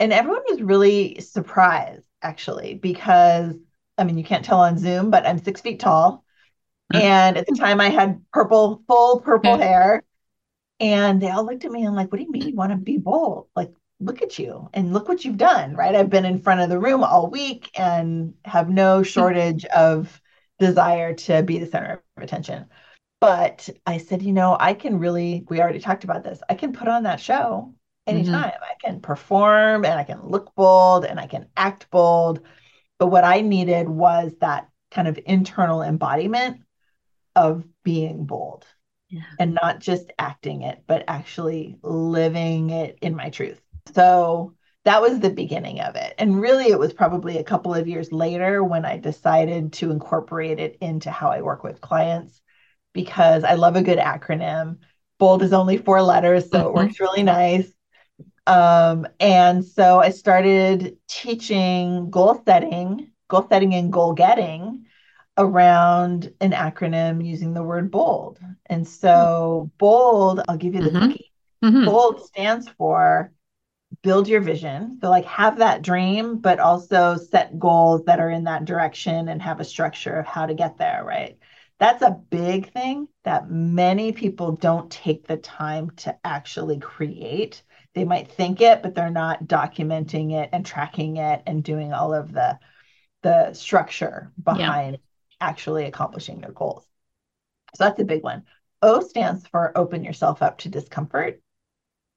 And 0.00 0.12
everyone 0.12 0.42
was 0.48 0.62
really 0.62 1.20
surprised 1.20 2.07
actually, 2.22 2.74
because 2.74 3.54
I 3.98 4.04
mean, 4.04 4.16
you 4.16 4.24
can't 4.24 4.44
tell 4.44 4.60
on 4.60 4.78
Zoom, 4.78 5.10
but 5.10 5.26
I'm 5.26 5.42
six 5.42 5.60
feet 5.60 5.80
tall. 5.80 6.24
Mm-hmm. 6.92 7.04
And 7.04 7.36
at 7.36 7.46
the 7.46 7.56
time, 7.56 7.80
I 7.80 7.88
had 7.88 8.22
purple, 8.32 8.82
full 8.86 9.20
purple 9.20 9.52
mm-hmm. 9.52 9.62
hair. 9.62 10.04
And 10.80 11.20
they 11.20 11.28
all 11.28 11.44
looked 11.44 11.64
at 11.64 11.72
me 11.72 11.84
and, 11.84 11.96
like, 11.96 12.12
what 12.12 12.18
do 12.18 12.24
you 12.24 12.30
mean 12.30 12.48
you 12.48 12.54
want 12.54 12.70
to 12.70 12.76
be 12.76 12.98
bold? 12.98 13.48
Like, 13.56 13.72
look 13.98 14.22
at 14.22 14.38
you 14.38 14.70
and 14.72 14.92
look 14.92 15.08
what 15.08 15.24
you've 15.24 15.36
done, 15.36 15.74
right? 15.74 15.96
I've 15.96 16.08
been 16.08 16.24
in 16.24 16.40
front 16.40 16.60
of 16.60 16.68
the 16.68 16.78
room 16.78 17.02
all 17.02 17.28
week 17.28 17.68
and 17.76 18.34
have 18.44 18.68
no 18.68 19.00
mm-hmm. 19.00 19.02
shortage 19.02 19.64
of 19.64 20.22
desire 20.60 21.14
to 21.14 21.42
be 21.42 21.58
the 21.58 21.66
center 21.66 22.04
of 22.16 22.22
attention. 22.22 22.66
But 23.20 23.68
I 23.84 23.98
said, 23.98 24.22
you 24.22 24.32
know, 24.32 24.56
I 24.58 24.74
can 24.74 25.00
really, 25.00 25.44
we 25.48 25.60
already 25.60 25.80
talked 25.80 26.04
about 26.04 26.22
this, 26.22 26.40
I 26.48 26.54
can 26.54 26.72
put 26.72 26.86
on 26.86 27.02
that 27.02 27.20
show 27.20 27.74
anytime. 28.08 28.50
Mm-hmm. 28.50 28.64
I 28.64 28.74
can 28.84 29.00
perform 29.00 29.84
and 29.84 29.98
I 29.98 30.04
can 30.04 30.28
look 30.28 30.54
bold 30.54 31.04
and 31.04 31.20
I 31.20 31.26
can 31.26 31.48
act 31.56 31.90
bold. 31.90 32.40
But 32.98 33.08
what 33.08 33.24
I 33.24 33.40
needed 33.40 33.88
was 33.88 34.32
that 34.40 34.68
kind 34.90 35.08
of 35.08 35.18
internal 35.26 35.82
embodiment 35.82 36.62
of 37.36 37.64
being 37.84 38.24
bold 38.24 38.66
yeah. 39.10 39.22
and 39.38 39.54
not 39.54 39.80
just 39.80 40.10
acting 40.18 40.62
it, 40.62 40.82
but 40.86 41.04
actually 41.08 41.76
living 41.82 42.70
it 42.70 42.98
in 43.00 43.14
my 43.14 43.30
truth. 43.30 43.60
So 43.94 44.54
that 44.84 45.02
was 45.02 45.20
the 45.20 45.30
beginning 45.30 45.80
of 45.80 45.96
it. 45.96 46.14
And 46.18 46.40
really, 46.40 46.66
it 46.66 46.78
was 46.78 46.92
probably 46.92 47.38
a 47.38 47.44
couple 47.44 47.74
of 47.74 47.88
years 47.88 48.12
later 48.12 48.64
when 48.64 48.84
I 48.84 48.98
decided 48.98 49.72
to 49.74 49.90
incorporate 49.90 50.58
it 50.58 50.78
into 50.80 51.10
how 51.10 51.30
I 51.30 51.42
work 51.42 51.62
with 51.62 51.80
clients 51.80 52.40
because 52.94 53.44
I 53.44 53.54
love 53.54 53.76
a 53.76 53.82
good 53.82 53.98
acronym. 53.98 54.78
Bold 55.18 55.42
is 55.42 55.52
only 55.52 55.78
four 55.78 56.00
letters, 56.00 56.50
so 56.50 56.58
mm-hmm. 56.58 56.66
it 56.68 56.74
works 56.74 57.00
really 57.00 57.22
nice. 57.22 57.70
Um, 58.48 59.06
and 59.20 59.62
so 59.62 60.00
I 60.00 60.08
started 60.08 60.96
teaching 61.06 62.10
goal 62.10 62.42
setting, 62.46 63.10
goal 63.28 63.46
setting 63.48 63.74
and 63.74 63.92
goal 63.92 64.14
getting 64.14 64.86
around 65.36 66.32
an 66.40 66.52
acronym 66.52 67.24
using 67.24 67.52
the 67.52 67.62
word 67.62 67.90
bold. 67.90 68.40
And 68.66 68.88
so, 68.88 69.70
bold, 69.76 70.40
I'll 70.48 70.56
give 70.56 70.74
you 70.74 70.80
the 70.80 70.90
mm-hmm. 70.90 71.66
Mm-hmm. 71.66 71.84
Bold 71.84 72.24
stands 72.24 72.68
for 72.70 73.32
build 74.02 74.28
your 74.28 74.40
vision. 74.40 74.98
So, 75.00 75.10
like, 75.10 75.26
have 75.26 75.58
that 75.58 75.82
dream, 75.82 76.38
but 76.38 76.58
also 76.58 77.16
set 77.16 77.58
goals 77.58 78.04
that 78.06 78.20
are 78.20 78.30
in 78.30 78.44
that 78.44 78.64
direction 78.64 79.28
and 79.28 79.42
have 79.42 79.60
a 79.60 79.64
structure 79.64 80.18
of 80.18 80.26
how 80.26 80.46
to 80.46 80.54
get 80.54 80.78
there, 80.78 81.04
right? 81.04 81.38
That's 81.78 82.02
a 82.02 82.18
big 82.30 82.72
thing 82.72 83.08
that 83.24 83.50
many 83.50 84.12
people 84.12 84.52
don't 84.52 84.90
take 84.90 85.26
the 85.26 85.36
time 85.36 85.90
to 85.96 86.16
actually 86.24 86.78
create. 86.78 87.62
They 87.98 88.04
might 88.04 88.30
think 88.30 88.60
it, 88.60 88.80
but 88.80 88.94
they're 88.94 89.10
not 89.10 89.42
documenting 89.42 90.30
it 90.32 90.50
and 90.52 90.64
tracking 90.64 91.16
it 91.16 91.42
and 91.48 91.64
doing 91.64 91.92
all 91.92 92.14
of 92.14 92.32
the 92.32 92.56
the 93.22 93.52
structure 93.54 94.30
behind 94.40 94.92
yeah. 94.92 94.98
actually 95.40 95.84
accomplishing 95.86 96.40
their 96.40 96.52
goals. 96.52 96.86
So 97.74 97.82
that's 97.82 97.98
a 97.98 98.04
big 98.04 98.22
one. 98.22 98.44
O 98.82 99.00
stands 99.00 99.48
for 99.48 99.76
open 99.76 100.04
yourself 100.04 100.42
up 100.42 100.58
to 100.58 100.68
discomfort, 100.68 101.42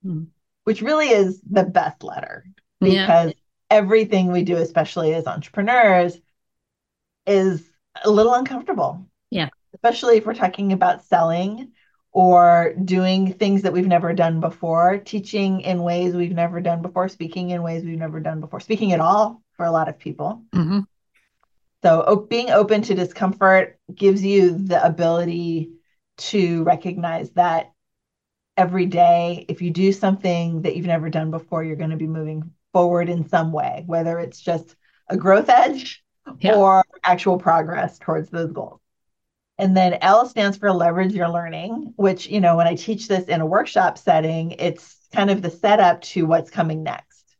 mm. 0.06 0.28
which 0.66 0.84
really 0.84 1.10
is 1.10 1.42
the 1.50 1.64
best 1.64 2.04
letter 2.04 2.46
because 2.80 3.30
yeah. 3.30 3.34
everything 3.72 4.32
we 4.32 4.44
do, 4.44 4.58
especially 4.58 5.16
as 5.16 5.26
entrepreneurs, 5.26 6.16
is 7.26 7.68
a 8.04 8.12
little 8.12 8.36
uncomfortable. 8.36 9.04
Yeah. 9.32 9.50
Especially 9.74 10.18
if 10.18 10.28
we're 10.28 10.36
talking 10.36 10.74
about 10.74 11.06
selling 11.06 11.72
or 12.12 12.74
doing 12.84 13.34
things 13.34 13.62
that 13.62 13.72
we've 13.72 13.88
never 13.88 14.14
done 14.14 14.40
before, 14.40 14.98
teaching 14.98 15.62
in 15.62 15.84
ways 15.84 16.14
we've 16.14 16.34
never 16.34 16.60
done 16.60 16.82
before, 16.82 17.08
speaking 17.08 17.52
in 17.52 17.64
ways 17.64 17.84
we've 17.84 17.98
never 17.98 18.20
done 18.20 18.42
before, 18.42 18.60
speaking 18.60 18.92
at 18.92 19.00
all 19.00 19.42
for 19.54 19.66
a 19.66 19.72
lot 19.72 19.88
of 19.88 19.98
people. 19.98 20.44
Mm-hmm. 20.54 20.82
So, 21.84 22.28
being 22.30 22.52
open 22.52 22.82
to 22.84 22.94
discomfort 22.94 23.80
gives 23.94 24.24
you 24.24 24.52
the 24.58 24.86
ability 24.86 25.72
to 26.18 26.64
recognize 26.64 27.32
that 27.32 27.72
every 28.58 28.86
day, 28.86 29.46
if 29.48 29.62
you 29.62 29.72
do 29.72 29.92
something 29.92 30.64
that 30.64 30.76
you've 30.76 30.86
never 30.86 31.10
done 31.10 31.32
before, 31.32 31.64
you're 31.64 31.76
going 31.78 31.90
to 31.92 31.98
be 31.98 32.08
moving 32.08 32.52
forward 32.74 33.10
in 33.10 33.28
some 33.28 33.52
way, 33.52 33.84
whether 33.88 34.20
it's 34.20 34.40
just 34.40 34.76
a 35.08 35.18
growth 35.18 35.50
edge 35.50 36.04
yeah. 36.40 36.56
or 36.56 36.84
actual 37.04 37.40
progress 37.40 37.98
towards 37.98 38.30
those 38.30 38.52
goals. 38.52 38.81
And 39.58 39.78
then 39.78 40.00
L 40.02 40.28
stands 40.28 40.58
for 40.58 40.72
leverage 40.72 41.14
your 41.14 41.30
learning, 41.30 41.94
which, 41.96 42.28
you 42.28 42.42
know, 42.42 42.58
when 42.58 42.68
I 42.68 42.76
teach 42.76 43.08
this 43.08 43.26
in 43.26 43.42
a 43.42 43.46
workshop 43.46 43.98
setting, 43.98 44.52
it's 44.52 44.98
kind 45.14 45.30
of 45.30 45.42
the 45.42 45.52
setup 45.52 46.02
to 46.02 46.26
what's 46.26 46.50
coming 46.50 46.84
next 46.84 47.36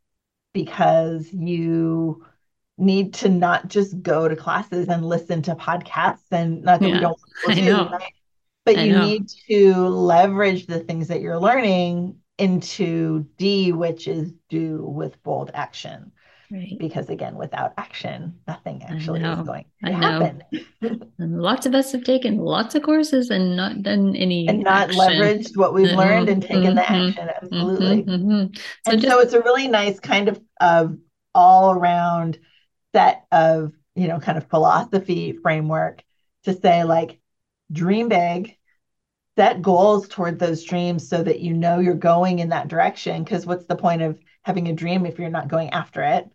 because 0.52 1.32
you 1.32 2.24
need 2.78 3.14
to 3.14 3.28
not 3.28 3.68
just 3.68 4.02
go 4.02 4.28
to 4.28 4.36
classes 4.36 4.88
and 4.88 5.04
listen 5.04 5.42
to 5.42 5.54
podcasts 5.54 6.30
and 6.30 6.62
not 6.62 6.80
that 6.80 6.88
yeah, 6.88 6.94
we 6.94 7.00
don't 7.00 7.18
I 7.48 7.54
do, 7.54 7.64
know. 7.64 7.88
Right? 7.90 8.12
but 8.64 8.76
I 8.76 8.84
you 8.84 8.92
know. 8.92 9.06
need 9.06 9.28
to 9.48 9.74
leverage 9.88 10.66
the 10.66 10.80
things 10.80 11.08
that 11.08 11.20
you're 11.20 11.40
learning 11.40 12.16
into 12.38 13.26
D, 13.36 13.72
which 13.72 14.08
is 14.08 14.32
do 14.48 14.84
with 14.84 15.22
bold 15.22 15.50
action. 15.54 16.12
Right. 16.52 16.76
Because 16.78 17.08
again, 17.08 17.36
without 17.36 17.72
action, 17.78 18.38
nothing 18.46 18.82
actually 18.82 19.20
is 19.20 19.46
going 19.46 19.64
to 19.82 19.88
I 19.88 19.90
happen. 19.90 20.42
and 21.18 21.40
lots 21.40 21.64
of 21.64 21.74
us 21.74 21.92
have 21.92 22.04
taken 22.04 22.36
lots 22.36 22.74
of 22.74 22.82
courses 22.82 23.30
and 23.30 23.56
not 23.56 23.82
done 23.82 24.14
any 24.14 24.46
and 24.46 24.62
not 24.62 24.90
action. 24.90 25.00
leveraged 25.00 25.56
what 25.56 25.72
we've 25.72 25.88
mm-hmm. 25.88 25.96
learned 25.96 26.28
and 26.28 26.42
taken 26.42 26.62
mm-hmm. 26.62 26.74
the 26.74 26.90
action. 26.90 27.30
Absolutely. 27.42 28.02
Mm-hmm. 28.02 28.32
mm-hmm. 28.32 28.54
So 28.84 28.92
and 28.92 29.00
just, 29.00 29.10
so 29.10 29.20
it's 29.20 29.32
a 29.32 29.40
really 29.40 29.66
nice 29.66 29.98
kind 29.98 30.28
of 30.28 30.42
of 30.60 30.98
all 31.34 31.72
around 31.72 32.38
set 32.94 33.24
of 33.32 33.72
you 33.94 34.08
know 34.08 34.20
kind 34.20 34.36
of 34.36 34.50
philosophy 34.50 35.32
framework 35.32 36.04
to 36.44 36.52
say 36.52 36.84
like 36.84 37.18
dream 37.72 38.10
big 38.10 38.58
set 39.38 39.62
goals 39.62 40.06
toward 40.06 40.38
those 40.38 40.64
dreams 40.64 41.08
so 41.08 41.22
that 41.22 41.40
you 41.40 41.54
know 41.54 41.78
you're 41.78 41.94
going 41.94 42.40
in 42.40 42.50
that 42.50 42.68
direction 42.68 43.24
because 43.24 43.46
what's 43.46 43.64
the 43.64 43.76
point 43.76 44.02
of 44.02 44.20
having 44.42 44.68
a 44.68 44.74
dream 44.74 45.06
if 45.06 45.18
you're 45.18 45.30
not 45.30 45.48
going 45.48 45.70
after 45.70 46.02
it 46.02 46.28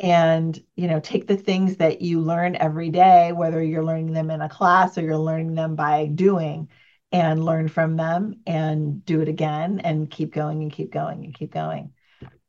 and 0.00 0.62
you 0.76 0.88
know 0.88 0.98
take 0.98 1.26
the 1.26 1.36
things 1.36 1.76
that 1.76 2.00
you 2.00 2.20
learn 2.20 2.56
every 2.56 2.90
day 2.90 3.32
whether 3.32 3.62
you're 3.62 3.84
learning 3.84 4.12
them 4.12 4.30
in 4.30 4.40
a 4.40 4.48
class 4.48 4.96
or 4.96 5.02
you're 5.02 5.18
learning 5.18 5.54
them 5.54 5.76
by 5.76 6.06
doing 6.06 6.68
and 7.12 7.44
learn 7.44 7.68
from 7.68 7.96
them 7.96 8.34
and 8.46 9.04
do 9.04 9.20
it 9.20 9.28
again 9.28 9.80
and 9.80 10.10
keep 10.10 10.32
going 10.32 10.62
and 10.62 10.72
keep 10.72 10.90
going 10.90 11.24
and 11.24 11.34
keep 11.34 11.52
going 11.52 11.92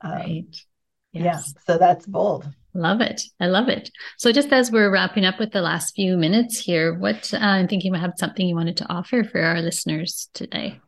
um, 0.01 0.11
right 0.13 0.65
yes. 1.11 1.23
yeah 1.23 1.39
so 1.65 1.77
that's 1.77 2.05
bold 2.05 2.49
Love 2.73 3.01
it. 3.01 3.21
I 3.41 3.47
love 3.47 3.67
it. 3.67 3.91
So, 4.17 4.31
just 4.31 4.53
as 4.53 4.71
we're 4.71 4.89
wrapping 4.89 5.25
up 5.25 5.39
with 5.39 5.51
the 5.51 5.61
last 5.61 5.93
few 5.93 6.15
minutes 6.15 6.57
here, 6.57 6.97
what 6.97 7.33
uh, 7.33 7.37
I'm 7.37 7.67
thinking 7.67 7.93
you 7.93 7.99
have 7.99 8.13
something 8.15 8.47
you 8.47 8.55
wanted 8.55 8.77
to 8.77 8.89
offer 8.89 9.25
for 9.25 9.41
our 9.41 9.61
listeners 9.61 10.29
today. 10.33 10.79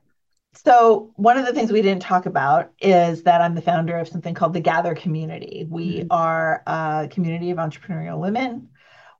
So, 0.54 1.12
one 1.16 1.38
of 1.38 1.46
the 1.46 1.54
things 1.54 1.72
we 1.72 1.82
didn't 1.82 2.04
talk 2.04 2.26
about 2.26 2.72
is 2.80 3.24
that 3.24 3.42
I'm 3.42 3.56
the 3.56 3.62
founder 3.62 3.98
of 3.98 4.08
something 4.08 4.34
called 4.34 4.54
the 4.54 4.60
Gather 4.60 4.96
Community. 4.96 5.66
We 5.70 6.00
mm-hmm. 6.00 6.08
are 6.12 6.64
a 6.68 7.08
community 7.10 7.52
of 7.52 7.58
entrepreneurial 7.58 8.20
women, 8.20 8.70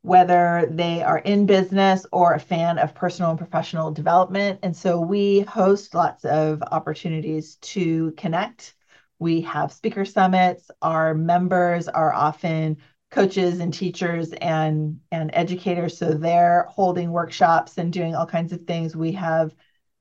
whether 0.02 0.68
they 0.70 1.02
are 1.02 1.18
in 1.18 1.46
business 1.46 2.06
or 2.12 2.34
a 2.34 2.40
fan 2.40 2.78
of 2.78 2.94
personal 2.94 3.32
and 3.32 3.40
professional 3.40 3.92
development. 3.92 4.60
And 4.64 4.76
so, 4.76 5.00
we 5.00 5.42
host 5.42 5.96
lots 5.96 6.24
of 6.24 6.62
opportunities 6.72 7.56
to 7.56 8.12
connect 8.12 8.76
we 9.24 9.42
have 9.42 9.72
speaker 9.72 10.04
summits. 10.04 10.70
Our 10.82 11.14
members 11.14 11.88
are 11.88 12.14
often 12.14 12.78
coaches 13.10 13.60
and 13.60 13.74
teachers 13.74 14.34
and 14.34 15.00
and 15.12 15.30
educators 15.34 15.98
so 15.98 16.14
they're 16.14 16.68
holding 16.70 17.12
workshops 17.12 17.78
and 17.78 17.94
doing 17.94 18.16
all 18.16 18.26
kinds 18.26 18.52
of 18.52 18.64
things 18.64 18.96
we 18.96 19.12
have 19.12 19.54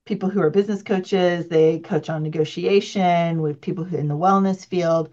people 0.05 0.29
who 0.29 0.41
are 0.41 0.49
business 0.49 0.83
coaches 0.83 1.47
they 1.47 1.79
coach 1.79 2.09
on 2.09 2.23
negotiation 2.23 3.41
with 3.41 3.61
people 3.61 3.83
who 3.83 3.97
in 3.97 4.07
the 4.07 4.17
wellness 4.17 4.65
field 4.65 5.09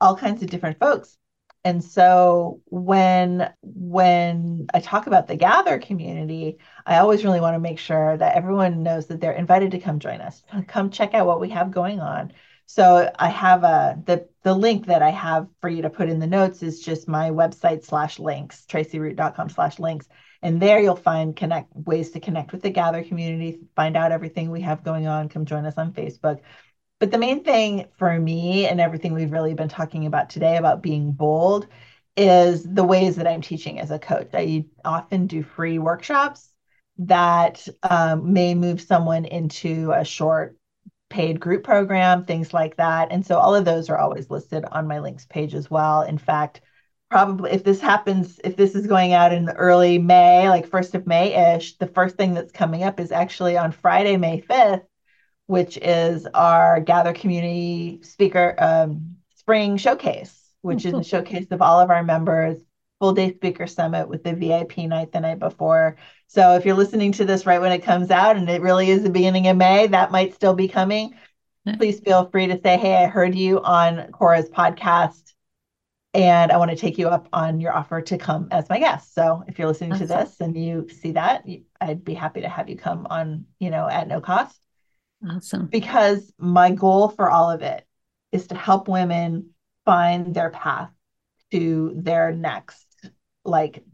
all 0.00 0.16
kinds 0.16 0.42
of 0.42 0.48
different 0.50 0.78
folks. 0.78 1.16
And 1.62 1.84
so 1.84 2.62
when 2.66 3.52
when 3.62 4.66
i 4.72 4.80
talk 4.80 5.06
about 5.06 5.26
the 5.28 5.36
gather 5.36 5.78
community 5.78 6.56
i 6.86 6.96
always 6.98 7.22
really 7.22 7.40
want 7.40 7.54
to 7.54 7.60
make 7.60 7.78
sure 7.78 8.16
that 8.16 8.34
everyone 8.34 8.82
knows 8.82 9.06
that 9.08 9.20
they're 9.20 9.32
invited 9.32 9.72
to 9.72 9.78
come 9.78 9.98
join 9.98 10.20
us. 10.20 10.42
Come 10.68 10.90
check 10.90 11.12
out 11.14 11.26
what 11.26 11.40
we 11.40 11.50
have 11.50 11.70
going 11.70 12.00
on. 12.00 12.32
So 12.66 13.10
I 13.18 13.28
have 13.30 13.64
a 13.64 14.00
the 14.06 14.28
the 14.44 14.54
link 14.54 14.86
that 14.86 15.02
I 15.02 15.10
have 15.10 15.48
for 15.60 15.68
you 15.68 15.82
to 15.82 15.90
put 15.90 16.08
in 16.08 16.20
the 16.20 16.26
notes 16.28 16.62
is 16.62 16.80
just 16.80 17.08
my 17.08 17.30
website 17.30 17.84
slash 17.84 18.20
links, 18.20 18.64
tracieroot.com 18.70 19.48
slash 19.50 19.80
links. 19.80 20.08
And 20.42 20.60
there 20.60 20.80
you'll 20.80 20.96
find 20.96 21.36
connect 21.36 21.74
ways 21.74 22.10
to 22.12 22.20
connect 22.20 22.52
with 22.52 22.62
the 22.62 22.70
Gather 22.70 23.02
community, 23.02 23.60
find 23.76 23.96
out 23.96 24.12
everything 24.12 24.50
we 24.50 24.62
have 24.62 24.84
going 24.84 25.06
on. 25.06 25.28
Come 25.28 25.44
join 25.44 25.66
us 25.66 25.76
on 25.76 25.92
Facebook. 25.92 26.40
But 26.98 27.10
the 27.10 27.18
main 27.18 27.44
thing 27.44 27.86
for 27.98 28.18
me 28.18 28.66
and 28.66 28.80
everything 28.80 29.14
we've 29.14 29.32
really 29.32 29.54
been 29.54 29.68
talking 29.68 30.06
about 30.06 30.30
today 30.30 30.56
about 30.56 30.82
being 30.82 31.12
bold 31.12 31.66
is 32.16 32.62
the 32.62 32.84
ways 32.84 33.16
that 33.16 33.26
I'm 33.26 33.40
teaching 33.40 33.80
as 33.80 33.90
a 33.90 33.98
coach. 33.98 34.30
I 34.34 34.66
often 34.84 35.26
do 35.26 35.42
free 35.42 35.78
workshops 35.78 36.52
that 36.98 37.66
um, 37.82 38.32
may 38.32 38.54
move 38.54 38.80
someone 38.80 39.24
into 39.24 39.92
a 39.92 40.04
short 40.04 40.58
paid 41.08 41.40
group 41.40 41.64
program, 41.64 42.24
things 42.24 42.52
like 42.52 42.76
that. 42.76 43.08
And 43.10 43.24
so 43.24 43.38
all 43.38 43.54
of 43.54 43.64
those 43.64 43.88
are 43.88 43.98
always 43.98 44.30
listed 44.30 44.64
on 44.70 44.86
my 44.86 45.00
links 45.00 45.26
page 45.26 45.54
as 45.54 45.70
well. 45.70 46.02
In 46.02 46.18
fact, 46.18 46.60
probably 47.10 47.50
if 47.50 47.64
this 47.64 47.80
happens, 47.80 48.40
if 48.44 48.56
this 48.56 48.74
is 48.74 48.86
going 48.86 49.12
out 49.12 49.32
in 49.32 49.44
the 49.44 49.54
early 49.54 49.98
May, 49.98 50.48
like 50.48 50.66
first 50.66 50.94
of 50.94 51.06
May 51.06 51.54
ish, 51.54 51.76
the 51.76 51.88
first 51.88 52.16
thing 52.16 52.34
that's 52.34 52.52
coming 52.52 52.84
up 52.84 53.00
is 53.00 53.12
actually 53.12 53.56
on 53.56 53.72
Friday, 53.72 54.16
May 54.16 54.40
5th, 54.40 54.84
which 55.46 55.76
is 55.76 56.26
our 56.32 56.80
Gather 56.80 57.12
Community 57.12 58.00
Speaker 58.02 58.54
um, 58.58 59.16
Spring 59.34 59.76
Showcase, 59.76 60.40
which 60.62 60.86
is 60.86 60.94
a 60.94 61.02
showcase 61.02 61.48
of 61.50 61.60
all 61.60 61.80
of 61.80 61.90
our 61.90 62.04
members 62.04 62.58
full 63.00 63.12
day 63.12 63.32
speaker 63.32 63.66
summit 63.66 64.08
with 64.08 64.22
the 64.22 64.34
VIP 64.34 64.78
night 64.78 65.10
the 65.10 65.20
night 65.20 65.38
before. 65.38 65.96
So 66.28 66.54
if 66.54 66.64
you're 66.64 66.76
listening 66.76 67.12
to 67.12 67.24
this 67.24 67.46
right 67.46 67.60
when 67.60 67.72
it 67.72 67.82
comes 67.82 68.10
out 68.10 68.36
and 68.36 68.48
it 68.48 68.60
really 68.60 68.90
is 68.90 69.02
the 69.02 69.10
beginning 69.10 69.48
of 69.48 69.56
May, 69.56 69.86
that 69.88 70.12
might 70.12 70.34
still 70.34 70.54
be 70.54 70.68
coming. 70.68 71.14
Please 71.78 72.00
feel 72.00 72.28
free 72.30 72.46
to 72.46 72.60
say, 72.60 72.76
Hey, 72.76 72.96
I 72.96 73.06
heard 73.06 73.34
you 73.34 73.62
on 73.62 74.12
Cora's 74.12 74.48
podcast 74.50 75.32
and 76.12 76.50
I 76.50 76.56
want 76.56 76.70
to 76.70 76.76
take 76.76 76.98
you 76.98 77.08
up 77.08 77.28
on 77.32 77.60
your 77.60 77.72
offer 77.72 78.00
to 78.00 78.18
come 78.18 78.48
as 78.50 78.68
my 78.68 78.78
guest. 78.78 79.14
So 79.14 79.44
if 79.46 79.58
you're 79.58 79.68
listening 79.68 79.92
awesome. 79.92 80.08
to 80.08 80.14
this 80.14 80.40
and 80.40 80.56
you 80.56 80.88
see 80.88 81.12
that, 81.12 81.44
I'd 81.80 82.04
be 82.04 82.14
happy 82.14 82.40
to 82.40 82.48
have 82.48 82.68
you 82.68 82.76
come 82.76 83.06
on, 83.08 83.46
you 83.60 83.70
know, 83.70 83.88
at 83.88 84.08
no 84.08 84.20
cost. 84.20 84.58
Awesome. 85.28 85.66
Because 85.66 86.32
my 86.38 86.72
goal 86.72 87.10
for 87.10 87.30
all 87.30 87.50
of 87.50 87.62
it 87.62 87.86
is 88.32 88.48
to 88.48 88.56
help 88.56 88.88
women 88.88 89.50
find 89.84 90.34
their 90.34 90.50
path 90.50 90.90
to 91.52 91.92
their 91.94 92.32
next 92.32 92.86
like 93.44 93.84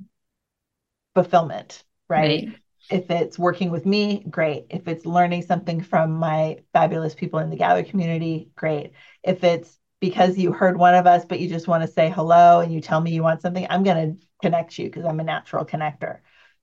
fulfillment, 1.15 1.85
right? 2.09 2.47
right? 2.47 2.49
If 2.89 3.11
it's 3.11 3.39
working 3.39 3.71
with 3.71 3.85
me, 3.85 4.25
great. 4.31 4.67
If 4.71 4.87
it's 4.87 5.05
learning 5.05 5.43
something 5.43 5.83
from 5.83 6.13
my 6.13 6.59
fabulous 6.73 7.15
people 7.15 7.41
in 7.41 7.51
the 7.51 7.57
Gather 7.57 7.83
community, 7.83 8.51
great. 8.55 8.93
If 9.25 9.43
it's 9.43 9.77
because 10.01 10.37
you 10.37 10.53
heard 10.53 10.77
one 10.77 10.95
of 10.95 11.07
us, 11.07 11.25
but 11.25 11.41
you 11.41 11.49
just 11.49 11.69
want 11.69 11.83
to 11.83 11.89
say 11.89 12.11
hello 12.11 12.61
and 12.61 12.73
you 12.73 12.81
tell 12.81 13.01
me 13.01 13.13
you 13.13 13.23
want 13.23 13.43
something, 13.43 13.67
I'm 13.71 13.83
going 13.83 14.17
to 14.17 14.27
connect 14.43 14.79
you 14.79 14.87
because 14.87 15.05
I'm 15.05 15.21
a 15.21 15.25
natural 15.25 15.65
connector. 15.65 16.19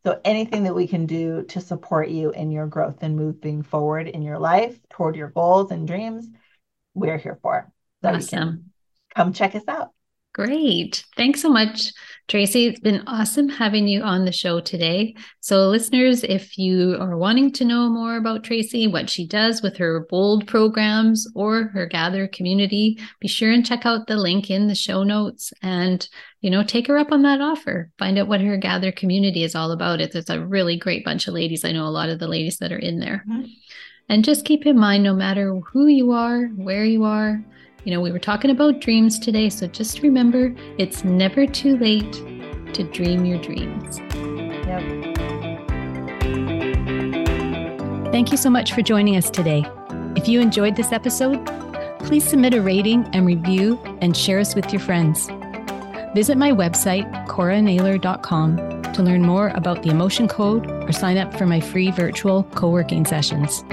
So 0.06 0.20
anything 0.26 0.64
that 0.64 0.76
we 0.76 0.88
can 0.88 1.06
do 1.06 1.44
to 1.44 1.62
support 1.62 2.10
you 2.10 2.32
in 2.32 2.52
your 2.52 2.68
growth 2.68 2.98
and 3.02 3.16
moving 3.16 3.64
forward 3.64 4.08
in 4.08 4.22
your 4.22 4.38
life 4.38 4.78
toward 4.90 5.16
your 5.16 5.30
goals 5.30 5.72
and 5.72 5.88
dreams, 5.88 6.30
we're 6.94 7.18
here 7.18 7.40
for. 7.42 7.72
So 8.04 8.10
awesome. 8.10 8.72
Come 9.16 9.34
check 9.34 9.56
us 9.56 9.64
out. 9.68 9.92
Great. 10.34 11.06
Thanks 11.16 11.44
so 11.44 11.50
much, 11.50 11.94
Tracie. 12.28 12.66
It's 12.66 12.80
been 12.80 13.04
awesome 13.06 13.50
having 13.50 13.88
you 13.88 14.02
on 14.02 14.26
the 14.26 14.32
show 14.32 14.60
today. 14.60 15.16
So, 15.42 15.68
listeners, 15.68 16.24
if 16.24 16.58
you 16.58 16.98
are 17.00 17.16
wanting 17.16 17.52
to 17.52 17.66
know 17.66 17.88
more 17.88 18.18
about 18.18 18.44
Tracie, 18.44 18.88
what 18.88 19.12
she 19.12 19.28
does 19.28 19.62
with 19.62 19.78
her 19.78 20.08
bold 20.10 20.48
programs 20.48 21.28
or 21.36 21.66
her 21.66 21.86
gather 21.86 22.28
community, 22.28 22.98
be 23.20 23.28
sure 23.28 23.52
and 23.52 23.64
check 23.64 23.86
out 23.86 24.08
the 24.08 24.18
link 24.18 24.50
in 24.50 24.68
the 24.68 24.74
show 24.74 25.04
notes 25.04 25.54
and, 25.62 26.10
you 26.42 26.50
know, 26.50 26.64
take 26.64 26.88
her 26.88 26.98
up 26.98 27.12
on 27.12 27.22
that 27.22 27.40
offer. 27.40 27.92
Find 28.00 28.18
out 28.18 28.28
what 28.28 28.42
her 28.42 28.58
gather 28.58 28.92
community 28.92 29.44
is 29.44 29.54
all 29.54 29.72
about. 29.72 30.02
It's 30.02 30.30
a 30.32 30.44
really 30.44 30.78
great 30.78 31.06
bunch 31.06 31.28
of 31.28 31.36
ladies. 31.36 31.64
I 31.64 31.74
know 31.74 31.86
a 31.86 31.90
lot 31.94 32.10
of 32.10 32.18
the 32.18 32.28
ladies 32.28 32.58
that 32.58 32.72
are 32.72 32.80
in 32.80 33.00
there. 33.00 33.24
Mm-hmm. 33.30 33.46
And 34.10 34.26
just 34.26 34.46
keep 34.46 34.66
in 34.66 34.80
mind 34.80 35.04
no 35.04 35.14
matter 35.14 35.60
who 35.72 35.86
you 35.86 36.12
are, 36.12 36.46
where 36.48 36.86
you 36.86 37.04
are, 37.04 37.44
you 37.84 37.92
know, 37.92 38.00
we 38.00 38.12
were 38.12 38.20
talking 38.20 38.50
about 38.50 38.80
dreams 38.80 39.20
today, 39.20 39.50
so 39.50 39.68
just 39.68 40.02
remember 40.02 40.56
it's 40.78 41.04
never 41.04 41.46
too 41.46 41.78
late 41.78 42.14
to 42.74 42.84
dream 42.92 43.26
your 43.26 43.42
dreams. 43.42 44.00
Yep. 44.68 45.14
Thank 48.12 48.32
you 48.32 48.38
so 48.38 48.50
much 48.50 48.74
for 48.74 48.82
joining 48.82 49.18
us 49.18 49.30
today. 49.30 49.66
If 50.16 50.28
you 50.28 50.40
enjoyed 50.40 50.76
this 50.76 50.92
episode, 50.92 51.46
please 52.00 52.24
submit 52.24 52.54
a 52.54 52.62
rating 52.62 53.06
and 53.14 53.26
review 53.26 53.80
and 54.02 54.16
share 54.16 54.40
us 54.40 54.56
with 54.56 54.72
your 54.72 54.80
friends. 54.80 55.28
Visit 56.16 56.38
my 56.38 56.52
website, 56.52 57.12
coranaylor.com, 57.28 58.94
to 58.94 59.04
learn 59.04 59.24
more 59.24 59.50
about 59.50 59.82
the 59.82 59.90
Emotion 59.90 60.28
Code 60.28 60.68
or 60.68 60.92
sign 60.92 61.18
up 61.18 61.34
for 61.36 61.48
my 61.48 61.60
free 61.60 61.92
virtual 61.92 62.44
co 62.56 62.70
working 62.70 63.06
sessions. 63.06 63.64